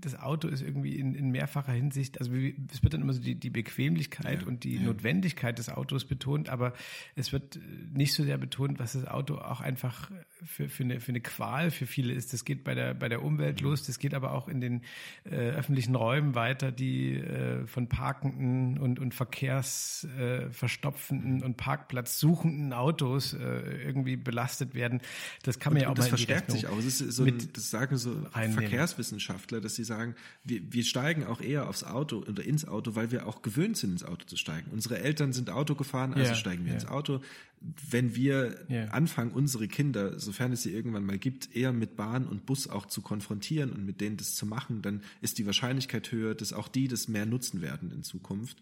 das 0.01 0.19
Auto 0.19 0.47
ist 0.47 0.62
irgendwie 0.62 0.97
in, 0.97 1.15
in 1.15 1.31
mehrfacher 1.31 1.73
Hinsicht, 1.73 2.19
also 2.19 2.31
es 2.71 2.83
wird 2.83 2.93
dann 2.93 3.01
immer 3.01 3.13
so 3.13 3.21
die, 3.21 3.33
die 3.35 3.49
Bequemlichkeit 3.49 4.41
ja, 4.41 4.47
und 4.47 4.63
die 4.63 4.75
ja. 4.75 4.81
Notwendigkeit 4.81 5.57
des 5.57 5.69
Autos 5.69 6.05
betont, 6.05 6.49
aber 6.49 6.73
es 7.15 7.33
wird 7.33 7.59
nicht 7.93 8.13
so 8.13 8.23
sehr 8.23 8.38
betont, 8.38 8.79
was 8.79 8.93
das 8.93 9.05
Auto 9.05 9.35
auch 9.35 9.62
einfach 9.62 10.12
für, 10.45 10.69
für, 10.69 10.83
eine, 10.83 10.99
für 10.99 11.09
eine 11.09 11.21
Qual 11.21 11.71
für 11.71 11.85
viele 11.85 12.13
ist. 12.13 12.33
Das 12.33 12.43
geht 12.45 12.63
bei 12.63 12.73
der, 12.75 12.93
bei 12.93 13.09
der 13.09 13.23
Umwelt 13.23 13.62
los, 13.62 13.85
das 13.85 13.97
geht 13.99 14.13
aber 14.13 14.33
auch 14.33 14.47
in 14.47 14.62
den 14.62 14.81
äh, 15.25 15.35
öffentlichen 15.35 15.95
Räumen 15.95 16.35
weiter, 16.35 16.71
die 16.71 17.15
äh, 17.15 17.67
von 17.67 17.89
parkenden 17.89 18.77
und, 18.77 18.99
und 18.99 19.13
verkehrsverstopfenden 19.13 21.41
äh, 21.41 21.45
und 21.45 21.57
parkplatzsuchenden 21.57 22.71
Autos 22.73 23.33
äh, 23.33 23.83
irgendwie 23.83 24.15
belastet 24.15 24.75
werden. 24.75 25.01
Das 25.43 25.59
kann 25.59 25.73
man 25.73 25.79
und, 25.79 25.83
ja 25.83 25.88
auch 25.88 25.91
und 25.91 25.97
das 25.97 26.05
mal 26.05 26.17
verstärkt 26.17 26.51
sich 26.51 26.67
auch. 26.67 26.77
Das, 26.77 26.85
ist 26.85 26.99
so 26.99 27.25
ein, 27.25 27.38
das 27.53 27.69
sagen 27.69 27.97
so 27.97 28.15
Verkehrswissenschaftler, 28.31 29.59
dass 29.62 29.75
sie 29.75 29.83
sagen, 29.89 30.15
wir, 30.43 30.62
wir 30.71 30.86
steigen 30.86 31.25
auch 31.25 31.41
eher 31.41 31.67
aufs 31.67 31.84
Auto 31.84 32.19
oder 32.19 32.43
ins 32.43 32.65
Auto, 32.65 32.95
weil 32.95 33.12
wir 33.12 33.28
auch 33.28 33.41
gewöhnt 33.41 33.75
sind, 33.75 33.91
ins 33.91 34.06
Auto 34.06 34.25
zu 34.25 34.38
steigen. 34.38 34.71
Unsere 34.71 34.99
Eltern 34.99 35.34
sind 35.34 35.49
Auto 35.49 35.75
gefahren, 35.75 36.13
also 36.13 36.30
ja, 36.30 36.36
steigen 36.36 36.63
wir 36.63 36.73
ja. 36.73 36.80
ins 36.80 36.88
Auto. 36.88 37.21
Wenn 37.89 38.15
wir 38.15 38.56
ja. 38.69 38.86
anfangen, 38.86 39.32
unsere 39.32 39.67
Kinder, 39.67 40.17
sofern 40.19 40.54
es 40.54 40.63
sie 40.63 40.71
irgendwann 40.71 41.06
mal 41.06 41.17
gibt, 41.17 41.54
eher 41.56 41.73
mit 41.73 41.97
Bahn 41.97 42.25
und 42.25 42.45
Bus 42.45 42.69
auch 42.69 42.86
zu 42.86 43.02
konfrontieren 43.02 43.71
und 43.71 43.86
mit 43.86 43.99
denen 43.99 44.15
das 44.15 44.36
zu 44.36 44.45
machen, 44.45 44.82
dann 44.82 45.02
ist 45.21 45.38
die 45.39 45.45
Wahrscheinlichkeit 45.45 46.12
höher, 46.12 46.36
dass 46.36 46.54
auch 46.54 46.69
die 46.69 46.88
das 46.88 47.10
mehr 47.10 47.25
nutzen 47.25 47.62
werden 47.62 47.91
in 47.91 48.04
Zukunft. 48.04 48.58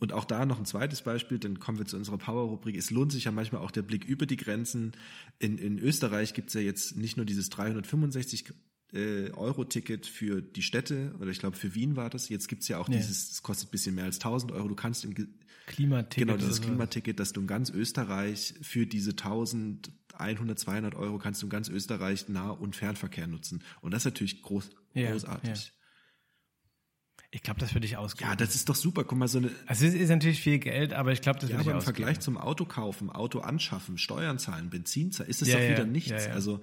Und 0.00 0.12
auch 0.12 0.24
da 0.24 0.44
noch 0.44 0.58
ein 0.58 0.66
zweites 0.66 1.02
Beispiel, 1.02 1.38
dann 1.38 1.60
kommen 1.60 1.78
wir 1.78 1.86
zu 1.86 1.96
unserer 1.96 2.18
Power-Rubrik. 2.18 2.76
Es 2.76 2.90
lohnt 2.90 3.12
sich 3.12 3.24
ja 3.24 3.30
manchmal 3.30 3.62
auch 3.62 3.70
der 3.70 3.82
Blick 3.82 4.04
über 4.04 4.26
die 4.26 4.36
Grenzen. 4.36 4.92
In, 5.38 5.56
in 5.56 5.78
Österreich 5.78 6.34
gibt 6.34 6.48
es 6.48 6.54
ja 6.54 6.60
jetzt 6.60 6.96
nicht 6.96 7.16
nur 7.16 7.24
dieses 7.24 7.48
365 7.50 8.52
äh, 8.92 9.30
Euro-Ticket 9.30 10.06
für 10.06 10.42
die 10.42 10.62
Städte, 10.62 11.14
oder 11.20 11.30
ich 11.30 11.38
glaube 11.38 11.56
für 11.56 11.74
Wien 11.74 11.96
war 11.96 12.10
das. 12.10 12.28
Jetzt 12.28 12.48
gibt's 12.48 12.68
ja 12.68 12.78
auch 12.78 12.88
ja. 12.88 12.96
dieses, 12.96 13.30
es 13.30 13.42
kostet 13.42 13.70
bisschen 13.70 13.94
mehr 13.94 14.04
als 14.04 14.16
1000 14.16 14.52
Euro. 14.52 14.68
Du 14.68 14.74
kannst 14.74 15.04
im 15.04 15.14
Klimaticket. 15.66 16.28
Genau, 16.28 16.38
dieses 16.38 16.60
Klimaticket, 16.60 17.18
dass 17.18 17.32
du 17.32 17.40
in 17.40 17.46
ganz 17.46 17.70
Österreich 17.70 18.54
für 18.62 18.86
diese 18.86 19.12
1100, 19.12 20.58
200 20.58 20.94
Euro 20.94 21.18
kannst 21.18 21.42
du 21.42 21.46
in 21.46 21.50
ganz 21.50 21.68
Österreich 21.68 22.28
Nah- 22.28 22.50
und 22.50 22.76
Fernverkehr 22.76 23.26
nutzen. 23.26 23.62
Und 23.80 23.92
das 23.92 24.02
ist 24.02 24.06
natürlich 24.06 24.42
groß, 24.42 24.70
ja, 24.94 25.10
großartig. 25.10 25.66
Ja. 25.66 25.72
Ich 27.34 27.42
glaube, 27.42 27.58
das 27.58 27.74
würde 27.74 27.84
ich 27.84 27.96
ausgeben. 27.96 28.30
Ja, 28.30 28.36
das 28.36 28.54
ist 28.54 28.68
doch 28.68 28.76
super. 28.76 29.02
Guck 29.02 29.18
mal, 29.18 29.26
so 29.26 29.38
eine. 29.38 29.50
Also 29.66 29.86
es 29.86 29.94
ist 29.94 30.08
natürlich 30.08 30.40
viel 30.40 30.60
Geld, 30.60 30.92
aber 30.92 31.10
ich 31.10 31.20
glaube, 31.20 31.40
das 31.40 31.50
ja, 31.50 31.56
würde 31.56 31.62
ich 31.62 31.68
aber 31.70 31.78
im 31.78 31.84
Vergleich 31.84 32.20
zum 32.20 32.38
Auto 32.38 32.64
kaufen, 32.64 33.10
Auto 33.10 33.40
anschaffen, 33.40 33.98
Steuern 33.98 34.38
zahlen, 34.38 34.70
Benzin 34.70 35.10
zahlen, 35.10 35.28
ist 35.28 35.40
das 35.40 35.48
ja, 35.48 35.56
doch 35.56 35.64
wieder 35.64 35.78
ja, 35.78 35.84
nichts. 35.84 36.26
Ja, 36.26 36.32
also 36.32 36.60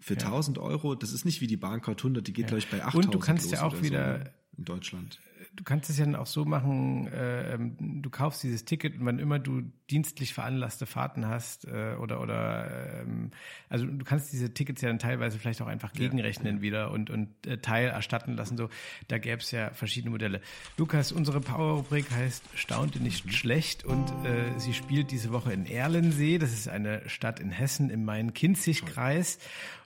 für 0.00 0.14
1000 0.14 0.56
Euro, 0.56 0.94
das 0.94 1.12
ist 1.12 1.26
nicht 1.26 1.42
wie 1.42 1.46
die 1.46 1.58
Bahncard 1.58 2.00
100, 2.00 2.26
die 2.26 2.32
geht 2.32 2.46
glaube 2.46 2.60
ich 2.60 2.70
bei 2.70 2.82
8000 2.82 3.04
Und 3.04 3.14
du 3.14 3.18
kannst 3.18 3.52
ja 3.52 3.64
auch 3.64 3.82
wieder 3.82 4.18
so 4.18 4.24
in 4.56 4.64
Deutschland 4.64 5.20
du 5.56 5.64
kannst 5.64 5.90
es 5.90 5.98
ja 5.98 6.04
dann 6.04 6.16
auch 6.16 6.26
so 6.26 6.44
machen, 6.44 7.06
äh, 7.08 7.54
ähm, 7.54 8.02
du 8.02 8.10
kaufst 8.10 8.42
dieses 8.42 8.64
Ticket 8.64 8.98
und 8.98 9.06
wann 9.06 9.18
immer 9.18 9.38
du 9.38 9.62
dienstlich 9.90 10.34
veranlasste 10.34 10.86
Fahrten 10.86 11.28
hast 11.28 11.66
äh, 11.66 11.94
oder 12.00 12.20
oder 12.20 13.02
ähm, 13.02 13.30
also 13.68 13.86
du 13.86 14.04
kannst 14.04 14.32
diese 14.32 14.52
Tickets 14.52 14.82
ja 14.82 14.88
dann 14.88 14.98
teilweise 14.98 15.38
vielleicht 15.38 15.60
auch 15.62 15.66
einfach 15.66 15.92
gegenrechnen 15.92 16.56
ja, 16.56 16.62
wieder 16.62 16.90
und 16.90 17.10
und 17.10 17.28
äh, 17.46 17.58
Teil 17.58 17.88
erstatten 17.88 18.34
lassen. 18.34 18.56
So, 18.56 18.68
da 19.08 19.18
gäbe 19.18 19.38
es 19.38 19.50
ja 19.50 19.70
verschiedene 19.70 20.10
Modelle. 20.10 20.40
Lukas, 20.76 21.12
unsere 21.12 21.40
Power-Rubrik 21.40 22.10
heißt 22.10 22.44
Staunte 22.54 23.00
nicht 23.00 23.26
mhm. 23.26 23.30
schlecht 23.30 23.84
und 23.84 24.10
äh, 24.24 24.58
sie 24.58 24.74
spielt 24.74 25.10
diese 25.10 25.32
Woche 25.32 25.52
in 25.52 25.66
Erlensee. 25.66 26.38
Das 26.38 26.52
ist 26.52 26.68
eine 26.68 27.08
Stadt 27.08 27.40
in 27.40 27.50
Hessen 27.50 27.90
im 27.90 28.04
Main-Kinzig-Kreis. 28.04 29.38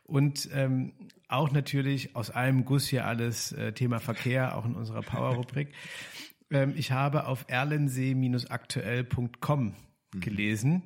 Und 0.08 0.48
ähm, 0.54 0.94
auch 1.28 1.52
natürlich 1.52 2.16
aus 2.16 2.30
einem 2.30 2.64
Guss 2.64 2.88
hier 2.88 3.06
alles 3.06 3.52
äh, 3.52 3.74
Thema 3.74 4.00
Verkehr, 4.00 4.56
auch 4.56 4.64
in 4.64 4.74
unserer 4.74 5.02
Power-Rubrik. 5.02 5.74
ähm, 6.50 6.72
ich 6.76 6.90
habe 6.92 7.26
auf 7.26 7.44
erlensee-aktuell.com 7.48 9.64
mhm. 9.64 9.74
gelesen, 10.20 10.84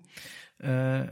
äh, 0.58 1.06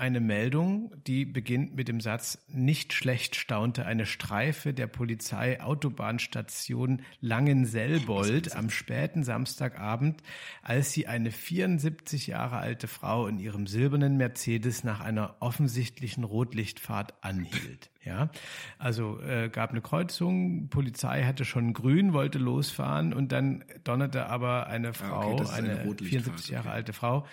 eine 0.00 0.20
Meldung, 0.20 0.92
die 1.06 1.24
beginnt 1.24 1.76
mit 1.76 1.86
dem 1.86 2.00
Satz, 2.00 2.38
nicht 2.48 2.92
schlecht 2.92 3.36
staunte 3.36 3.86
eine 3.86 4.06
Streife 4.06 4.72
der 4.72 4.86
Polizei 4.86 5.60
Autobahnstation 5.60 7.02
Langenselbold 7.20 8.56
am 8.56 8.70
späten 8.70 9.22
Samstagabend, 9.22 10.22
als 10.62 10.92
sie 10.92 11.06
eine 11.06 11.30
74 11.30 12.26
Jahre 12.26 12.56
alte 12.56 12.88
Frau 12.88 13.26
in 13.26 13.38
ihrem 13.38 13.66
silbernen 13.66 14.16
Mercedes 14.16 14.82
nach 14.82 15.00
einer 15.00 15.36
offensichtlichen 15.40 16.24
Rotlichtfahrt 16.24 17.14
anhielt. 17.22 17.90
Ja, 18.02 18.30
also 18.78 19.20
äh, 19.20 19.50
gab 19.50 19.72
eine 19.72 19.82
Kreuzung, 19.82 20.70
Polizei 20.70 21.24
hatte 21.24 21.44
schon 21.44 21.74
grün, 21.74 22.14
wollte 22.14 22.38
losfahren 22.38 23.12
und 23.12 23.30
dann 23.30 23.62
donnerte 23.84 24.24
aber 24.24 24.68
eine 24.68 24.94
Frau, 24.94 25.36
ah, 25.36 25.42
okay, 25.42 25.50
eine, 25.52 25.80
eine 25.80 25.96
74 25.96 26.48
Jahre 26.48 26.70
alte 26.70 26.94
Frau, 26.94 27.26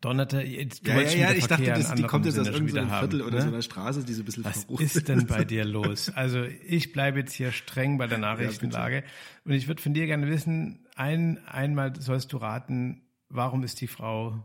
Donnerte, 0.00 0.42
jetzt, 0.42 0.86
du 0.86 0.90
ja, 0.90 1.00
ja, 1.00 1.10
ja, 1.10 1.32
ich 1.32 1.46
dachte, 1.46 1.64
das, 1.64 1.94
die 1.94 2.02
kommt 2.02 2.26
jetzt 2.26 2.38
aus 2.38 2.48
irgendeinem 2.48 2.90
Viertel 2.90 3.22
oder 3.22 3.36
ne? 3.36 3.42
so 3.42 3.48
einer 3.48 3.62
Straße, 3.62 4.04
die 4.04 4.12
so 4.12 4.22
ein 4.22 4.24
bisschen 4.24 4.44
Was 4.44 4.64
ist 4.64 5.08
denn 5.08 5.26
bei 5.26 5.44
dir 5.44 5.64
los? 5.64 6.10
Also 6.10 6.44
ich 6.44 6.92
bleibe 6.92 7.20
jetzt 7.20 7.32
hier 7.32 7.52
streng 7.52 7.96
bei 7.96 8.06
der 8.06 8.18
Nachrichtenlage 8.18 8.96
ja, 8.96 9.02
und 9.44 9.52
ich 9.52 9.68
würde 9.68 9.80
von 9.80 9.94
dir 9.94 10.06
gerne 10.06 10.28
wissen, 10.28 10.86
ein, 10.96 11.38
einmal 11.46 11.98
sollst 12.00 12.32
du 12.32 12.36
raten, 12.36 13.02
warum 13.28 13.64
ist 13.64 13.80
die 13.80 13.86
Frau 13.86 14.44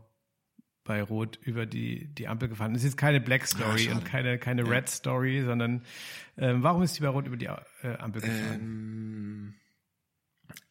bei 0.84 1.02
Rot 1.02 1.38
über 1.42 1.66
die, 1.66 2.12
die 2.14 2.28
Ampel 2.28 2.48
gefahren? 2.48 2.72
Das 2.72 2.82
ist 2.82 2.90
jetzt 2.90 2.96
keine 2.96 3.20
Black 3.20 3.46
Story 3.46 3.88
ah, 3.90 3.96
und 3.96 4.04
keine, 4.04 4.38
keine 4.38 4.68
Red 4.68 4.88
Story, 4.88 5.42
sondern 5.44 5.82
ähm, 6.38 6.62
warum 6.62 6.82
ist 6.82 6.94
sie 6.94 7.02
bei 7.02 7.08
Rot 7.08 7.26
über 7.26 7.36
die 7.36 7.46
äh, 7.46 7.96
Ampel 7.98 8.22
gefahren? 8.22 8.60
Ähm, 8.60 9.54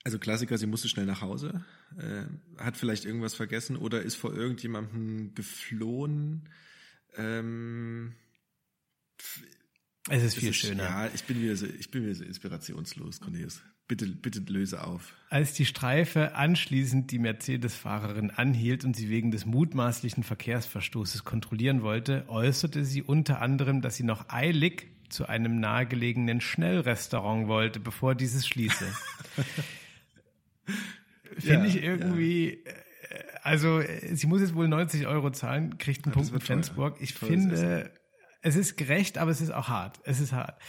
also 0.04 0.20
Klassiker, 0.20 0.58
sie 0.58 0.67
musste 0.67 0.89
schnell 0.89 1.06
nach 1.06 1.22
Hause 1.22 1.63
äh, 1.98 2.24
hat 2.58 2.78
vielleicht 2.78 3.06
irgendwas 3.06 3.34
vergessen 3.34 3.76
oder 3.76 4.02
ist 4.02 4.15
vor 4.15 4.34
irgendjemandem 4.34 5.34
geflohen. 5.36 6.50
Ähm, 7.15 8.13
es 10.10 10.24
ist 10.24 10.38
viel 10.38 10.50
ist, 10.50 10.58
schöner. 10.58 10.84
Ja, 10.84 11.10
ich 11.13 11.24
bin 11.24 11.41
wieder 11.41 11.56
so, 11.56 11.65
ich 11.65 11.91
bin 11.91 12.04
wieder 12.04 12.15
so 12.15 12.24
inspirationslos, 12.24 13.20
Cornelius. 13.20 13.62
Bitte, 13.88 14.08
bitte 14.08 14.39
löse 14.39 14.86
auf. 14.86 15.13
Als 15.30 15.54
die 15.54 15.65
Streife 15.65 16.36
anschließend 16.36 17.12
die 17.12 17.20
Mercedes-Fahrerin 17.20 18.32
anhielt 18.32 18.86
und 18.86 18.96
sie 18.96 19.10
wegen 19.10 19.32
des 19.32 19.46
mutmaßlichen 19.46 20.24
Verkehrsverstoßes 20.24 21.26
kontrollieren 21.26 21.82
wollte, 21.82 22.24
äußerte 22.30 22.86
sie 22.86 23.04
unter 23.04 23.41
anderem, 23.41 23.82
dass 23.82 23.98
sie 23.98 24.04
noch 24.04 24.30
eilig 24.30 24.90
zu 25.12 25.28
einem 25.28 25.60
nahegelegenen 25.60 26.41
Schnellrestaurant 26.41 27.47
wollte, 27.47 27.80
bevor 27.80 28.15
dieses 28.15 28.47
schließe. 28.47 28.86
finde 31.38 31.67
ja, 31.67 31.76
ich 31.76 31.84
irgendwie, 31.84 32.63
ja. 32.65 32.71
Äh, 32.71 32.84
also 33.43 33.82
sie 34.13 34.28
muss 34.28 34.41
jetzt 34.41 34.56
wohl 34.56 34.67
90 34.67 35.08
Euro 35.08 35.32
zahlen, 35.32 35.78
kriegt 35.78 36.06
einen 36.06 36.13
ja, 36.13 36.19
Punkt 36.19 36.34
mit 36.34 36.43
Flensburg. 36.43 36.97
Ich 37.00 37.15
Tolles 37.15 37.34
finde, 37.34 37.56
Essen. 37.56 37.89
es 38.41 38.56
ist 38.56 38.78
gerecht, 38.78 39.17
aber 39.17 39.32
es 39.32 39.41
ist 39.41 39.52
auch 39.52 39.67
hart. 39.67 40.00
Es 40.04 40.19
ist 40.19 40.34
hart. 40.34 40.62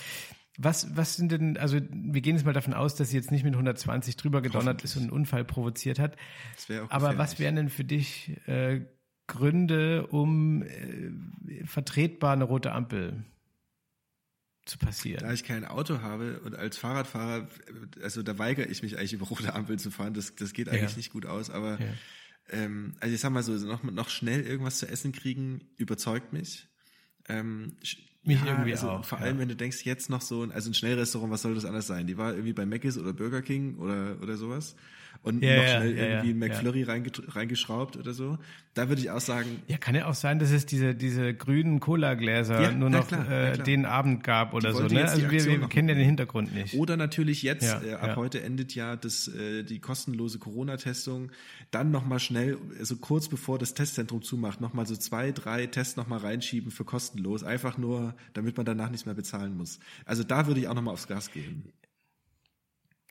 Was, 0.59 0.97
was 0.97 1.17
sind 1.17 1.33
denn, 1.33 1.57
also 1.57 1.81
wir 1.91 2.21
gehen 2.21 2.37
jetzt 2.37 2.45
mal 2.45 2.53
davon 2.53 2.75
aus, 2.75 2.95
dass 2.95 3.11
sie 3.11 3.17
jetzt 3.17 3.31
nicht 3.31 3.45
mit 3.45 3.55
120 3.55 4.17
drüber 4.17 4.43
gedonnert 4.43 4.85
ist 4.85 4.97
und 4.97 5.03
einen 5.03 5.13
Unfall 5.13 5.45
provoziert 5.45 5.99
hat. 5.99 6.17
aber 6.89 7.17
was 7.17 7.39
wären 7.39 7.57
denn 7.57 7.69
für 7.71 7.85
dich 7.85 8.37
äh, 8.47 8.83
Gründe, 9.27 10.07
um 10.09 10.63
äh, 10.63 11.65
vertretbar 11.65 12.35
eine 12.35 12.45
rote 12.45 12.73
Ampel 12.73 13.25
zu 14.73 14.79
passieren. 14.79 15.21
Da 15.21 15.33
ich 15.33 15.45
kein 15.45 15.65
Auto 15.65 16.01
habe 16.01 16.41
und 16.41 16.57
als 16.57 16.79
Fahrradfahrer, 16.79 17.47
also 18.03 18.23
da 18.23 18.39
weigere 18.39 18.67
ich 18.67 18.83
mich 18.83 18.99
eigentlich 18.99 19.13
über 19.13 19.27
rote 19.27 19.55
Ampeln 19.55 19.79
zu 19.79 19.91
fahren. 19.91 20.15
Das, 20.15 20.35
das 20.35 20.53
geht 20.53 20.69
eigentlich 20.69 20.93
ja. 20.93 20.97
nicht 20.97 21.13
gut 21.13 21.27
aus, 21.27 21.51
aber 21.51 21.79
ja. 21.81 21.87
ähm, 22.51 22.95
also 23.01 23.15
ich 23.15 23.21
sag 23.21 23.31
mal 23.31 23.43
so, 23.43 23.53
noch, 23.53 23.83
noch 23.83 24.09
schnell 24.09 24.43
irgendwas 24.43 24.79
zu 24.79 24.89
essen 24.89 25.13
kriegen, 25.13 25.69
überzeugt 25.77 26.33
mich. 26.33 26.69
Ähm, 27.29 27.77
mich 28.25 28.41
ja, 28.41 28.53
irgendwie 28.53 28.73
also 28.73 28.91
auch. 28.91 29.05
Vor 29.05 29.19
allem, 29.19 29.39
wenn 29.39 29.49
du 29.49 29.57
denkst, 29.57 29.85
jetzt 29.85 30.11
noch 30.11 30.21
so, 30.21 30.49
also 30.53 30.71
ein 30.71 30.75
Schnellrestaurant, 30.75 31.33
was 31.33 31.43
soll 31.43 31.55
das 31.55 31.65
anders 31.65 31.87
sein? 31.87 32.07
Die 32.07 32.17
war 32.17 32.33
irgendwie 32.33 32.53
bei 32.53 32.67
Mc's 32.67 32.99
oder 32.99 33.13
Burger 33.13 33.43
King 33.43 33.79
oder, 33.79 34.17
oder 34.23 34.37
sowas 34.37 34.77
und 35.23 35.43
ja, 35.43 35.57
noch 35.57 35.63
schnell 35.63 35.97
ja, 35.97 36.05
irgendwie 36.05 36.31
ja, 36.31 36.35
McFlurry 36.35 36.83
reingeschraubt 36.83 37.97
oder 37.97 38.13
so. 38.13 38.39
Da 38.75 38.89
würde 38.89 39.03
ich 39.03 39.11
auch 39.11 39.21
sagen. 39.21 39.63
Ja, 39.69 39.77
kann 39.77 39.95
ja 39.95 40.07
auch 40.07 40.15
sein, 40.15 40.39
dass 40.39 40.51
es 40.51 40.67
diese, 40.67 40.95
diese 40.95 41.35
grünen 41.35 41.79
Cola-Gläser 41.79 42.73
nur 42.73 42.91
noch 42.91 43.07
klar, 43.07 43.31
äh, 43.31 43.59
den 43.59 43.85
Abend 43.85 44.25
gab 44.25 44.55
oder 44.55 44.73
so. 44.73 44.85
Ne? 44.85 45.03
Also 45.03 45.31
wir, 45.31 45.45
wir 45.45 45.69
kennen 45.69 45.89
ja 45.91 45.95
den 45.95 46.05
Hintergrund 46.05 46.55
nicht. 46.55 46.75
Oder 46.75 46.97
natürlich 46.97 47.43
jetzt, 47.43 47.85
äh, 47.85 47.95
ab 47.95 48.17
heute 48.17 48.43
endet 48.43 48.75
ja 48.75 48.97
das, 48.97 49.29
äh, 49.29 49.63
die 49.63 49.79
kostenlose 49.79 50.39
Corona-Testung. 50.39 51.31
Dann 51.71 51.91
nochmal 51.91 52.19
schnell, 52.19 52.59
also 52.79 52.97
kurz 52.97 53.29
bevor 53.29 53.59
das 53.59 53.75
Testzentrum 53.75 54.23
zumacht, 54.23 54.61
nochmal 54.61 54.87
so 54.87 54.97
zwei, 54.97 55.31
drei 55.33 55.67
Tests 55.67 55.97
nochmal 55.97 56.21
reinschieben 56.21 56.71
für 56.73 56.85
kostenlos. 56.85 57.45
Einfach 57.45 57.79
nur, 57.79 58.12
damit 58.33 58.57
man 58.57 58.67
danach 58.67 58.91
nichts 58.91 59.07
mehr 59.07 59.15
bezahlen 59.15 59.57
muss. 59.57 59.79
Also 60.05 60.25
da 60.25 60.47
würde 60.47 60.61
ich 60.61 60.69
auch 60.69 60.75
nochmal 60.75 60.95
aufs 60.95 61.09
Gas 61.09 61.31
gehen. 61.31 61.73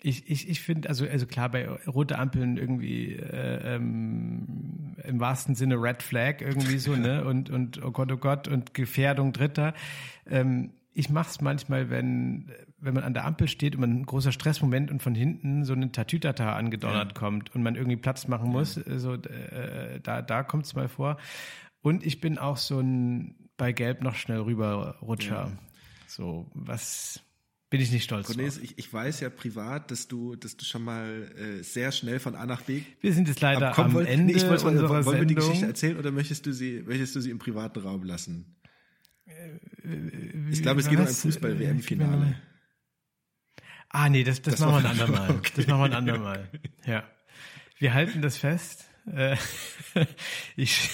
Ich, 0.04 0.30
ich, 0.30 0.50
ich 0.50 0.62
finde, 0.62 0.90
also, 0.90 1.06
also 1.06 1.28
klar, 1.28 1.50
bei 1.50 1.70
rote 1.70 2.18
Ampeln 2.18 2.58
irgendwie 2.58 3.14
äh, 3.14 3.76
ähm, 3.76 4.96
im 5.04 5.20
wahrsten 5.20 5.54
Sinne 5.54 5.76
Red 5.76 6.02
Flag 6.02 6.42
irgendwie 6.42 6.80
so, 6.80 6.96
ne? 6.96 7.24
Und, 7.32 7.52
und 7.52 7.84
oh 7.84 7.92
Gott, 7.92 8.12
oh 8.12 8.18
Gott, 8.18 8.48
und 8.48 8.74
Gefährdung 8.74 9.32
Dritter. 9.32 9.76
Ähm, 10.26 10.72
ich 10.94 11.10
mache 11.10 11.30
es 11.30 11.40
manchmal, 11.40 11.90
wenn, 11.90 12.52
wenn 12.80 12.94
man 12.94 13.04
an 13.04 13.14
der 13.14 13.26
Ampel 13.26 13.48
steht 13.48 13.76
und 13.76 13.82
man 13.82 14.02
ein 14.02 14.06
großer 14.06 14.32
Stressmoment 14.32 14.92
und 14.92 15.02
von 15.02 15.16
hinten 15.16 15.64
so 15.64 15.74
ein 15.74 15.92
Tatütata 15.92 16.54
angedonnert 16.54 17.14
ja. 17.14 17.14
kommt 17.14 17.54
und 17.56 17.64
man 17.64 17.76
irgendwie 17.76 17.96
Platz 17.96 18.28
machen 18.28 18.52
muss. 18.52 18.76
Ja. 18.76 19.00
So, 19.00 19.14
äh, 19.14 20.00
da 20.02 20.22
da 20.22 20.44
kommt 20.44 20.66
es 20.66 20.76
mal 20.76 20.90
vor. 20.90 21.18
Und 21.82 22.06
ich 22.06 22.20
bin 22.20 22.38
auch 22.38 22.58
so 22.58 22.80
ein 22.80 23.36
bei 23.62 23.74
Gelb 23.74 24.02
noch 24.02 24.15
schnell 24.15 24.39
rüber 24.39 24.97
Rutscher. 25.04 25.52
Ja. 25.52 25.58
So, 26.08 26.50
was 26.56 27.21
bin 27.69 27.80
ich 27.80 27.91
nicht 27.91 28.04
stolz 28.04 28.26
Cornelis. 28.26 28.58
Ich, 28.58 28.80
ich 28.80 28.91
weiß 28.91 29.19
ja 29.19 29.30
privat, 29.30 29.91
dass 29.91 30.08
du, 30.08 30.36
dass 30.36 30.58
du 30.58 30.65
schon 30.65 30.84
mal 30.84 31.32
äh, 31.38 31.62
sehr 31.62 31.91
schnell 31.91 32.19
von 32.19 32.34
A 32.34 32.47
nach 32.47 32.63
B. 32.63 32.82
Wir 33.02 33.13
sind 33.13 33.28
jetzt 33.28 33.39
leider 33.39 33.78
am 33.78 33.93
wollt, 33.93 34.08
Ende 34.08 34.26
nee, 34.26 34.32
ich 34.32 34.50
wollte, 34.50 34.65
unserer 34.65 35.06
Wollen 35.06 35.19
wir 35.19 35.28
die 35.28 35.36
Geschichte 35.36 35.67
erzählen 35.67 35.95
oder 35.95 36.12
möchtest 36.12 36.47
du 36.47 36.54
sie, 36.54 36.82
möchtest 36.84 37.15
du 37.15 37.21
sie 37.21 37.30
im 37.30 37.38
privaten 37.38 37.80
Raum 37.82 38.02
lassen? 38.02 38.56
Äh, 39.28 39.60
ich 40.50 40.63
glaube, 40.63 40.80
es 40.80 40.89
geht 40.89 40.97
um 40.97 41.06
ein 41.06 41.13
Fußball-WM-Finale. 41.13 42.41
Ah, 43.89 44.10
nee, 44.10 44.24
das, 44.24 44.41
das, 44.41 44.56
das 44.56 44.62
machen 44.62 44.84
wir 44.84 44.89
ein 44.89 45.00
andermal. 45.00 45.30
Okay. 45.38 45.52
Das 45.58 45.67
machen 45.67 45.82
wir 45.82 45.86
ein 45.86 45.93
andermal. 45.93 46.50
Ja. 46.88 47.04
Wir 47.78 47.93
halten 47.93 48.24
das 48.24 48.38
fest. 48.38 48.90
Äh, 49.06 49.36
ich, 50.56 50.90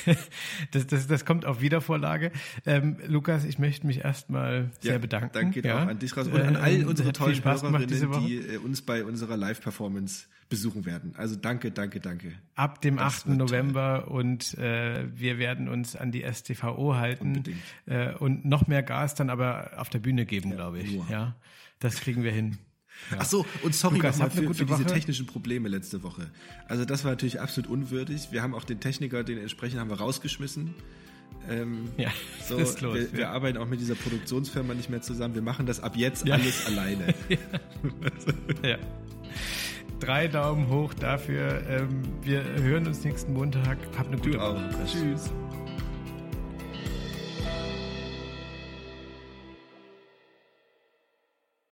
das, 0.72 0.88
das, 0.88 1.08
das 1.08 1.26
kommt 1.26 1.46
auf 1.46 1.62
Wiedervorlage. 1.62 2.32
Ähm, 2.66 2.98
Lukas, 3.06 3.44
ich 3.44 3.60
möchte 3.60 3.86
mich 3.86 4.04
erstmal 4.04 4.72
sehr 4.80 4.94
ja, 4.94 4.98
bedanken. 4.98 5.30
Danke 5.34 5.62
ja. 5.62 5.84
auch 5.84 5.88
an 5.88 6.00
dich 6.00 6.16
raus 6.16 6.28
und 6.28 6.42
an 6.42 6.56
all 6.56 6.74
ähm, 6.74 6.88
unsere 6.88 7.14
tollen 7.14 7.44
Hörerinnen, 7.44 7.88
die 7.88 8.38
äh, 8.38 8.58
uns 8.58 8.82
bei 8.82 9.04
unserer 9.04 9.38
Live-Performance 9.38 10.28
besuchen 10.50 10.86
werden. 10.86 11.14
Also 11.18 11.36
danke, 11.36 11.72
danke, 11.72 12.00
danke. 12.00 12.34
Ab 12.56 12.82
dem 12.82 12.98
das 12.98 13.26
8. 13.26 13.30
November 13.30 14.04
toll. 14.06 14.20
und 14.20 14.58
äh, 14.58 15.06
wir 15.14 15.38
werden 15.38 15.68
uns 15.68 15.96
an 15.96 16.12
die 16.12 16.24
STVO 16.24 16.96
halten 16.96 17.44
äh, 17.86 18.14
und 18.14 18.46
noch 18.46 18.68
mehr 18.68 18.84
Gas 18.84 19.16
dann 19.16 19.30
aber 19.30 19.72
auf 19.78 19.90
der 19.90 20.00
Bühne 20.00 20.26
geben, 20.26 20.50
ja, 20.50 20.56
glaube 20.56 20.80
ich. 20.80 20.98
Wow. 20.98 21.10
Ja, 21.10 21.36
das 21.80 22.00
kriegen 22.00 22.24
wir 22.24 22.32
hin. 22.32 22.58
Ja. 23.12 23.18
Ach 23.20 23.26
so, 23.26 23.46
und 23.64 23.74
sorry 23.74 24.00
nochmal 24.00 24.30
für, 24.30 24.54
für 24.54 24.66
diese 24.66 24.86
technischen 24.86 25.26
Probleme 25.26 25.70
letzte 25.70 26.04
Woche. 26.04 26.30
Also 26.68 26.86
das 26.86 27.04
war 27.04 27.12
natürlich 27.12 27.40
absolut 27.40 27.70
unwürdig. 27.70 28.30
Wir 28.32 28.44
haben 28.44 28.54
auch 28.54 28.64
den 28.64 28.80
Techniker, 28.80 29.24
den 29.24 29.38
entsprechend 29.38 29.80
haben 29.80 29.90
wir 29.90 29.98
rausgeschmissen. 29.98 30.74
Ähm, 31.50 31.90
ja, 31.98 32.10
so, 32.46 32.58
ist 32.58 32.82
los, 32.82 32.96
wir, 32.96 33.04
ja. 33.04 33.14
wir, 33.14 33.30
arbeiten 33.30 33.58
auch 33.58 33.68
mit 33.68 33.80
dieser 33.80 33.96
Produktionsfirma 33.96 34.74
nicht 34.74 34.90
mehr 34.90 35.02
zusammen. 35.02 35.36
Wir 35.36 35.42
machen 35.42 35.66
das 35.66 35.80
ab 35.80 35.96
jetzt 35.96 36.28
ja. 36.28 36.36
alles 36.36 36.66
alleine. 36.66 37.14
ja. 38.64 38.78
Drei 40.00 40.28
Daumen 40.28 40.70
hoch 40.70 40.94
dafür. 40.94 41.64
Ähm, 41.68 42.04
wir 42.22 42.44
hören 42.44 42.86
uns 42.88 43.04
nächsten 43.04 43.34
Montag. 43.34 43.78
Habt 43.98 44.10
eine 44.10 44.18
gute 44.18 44.40
Woche. 44.40 44.70
Tschüss. 44.86 45.32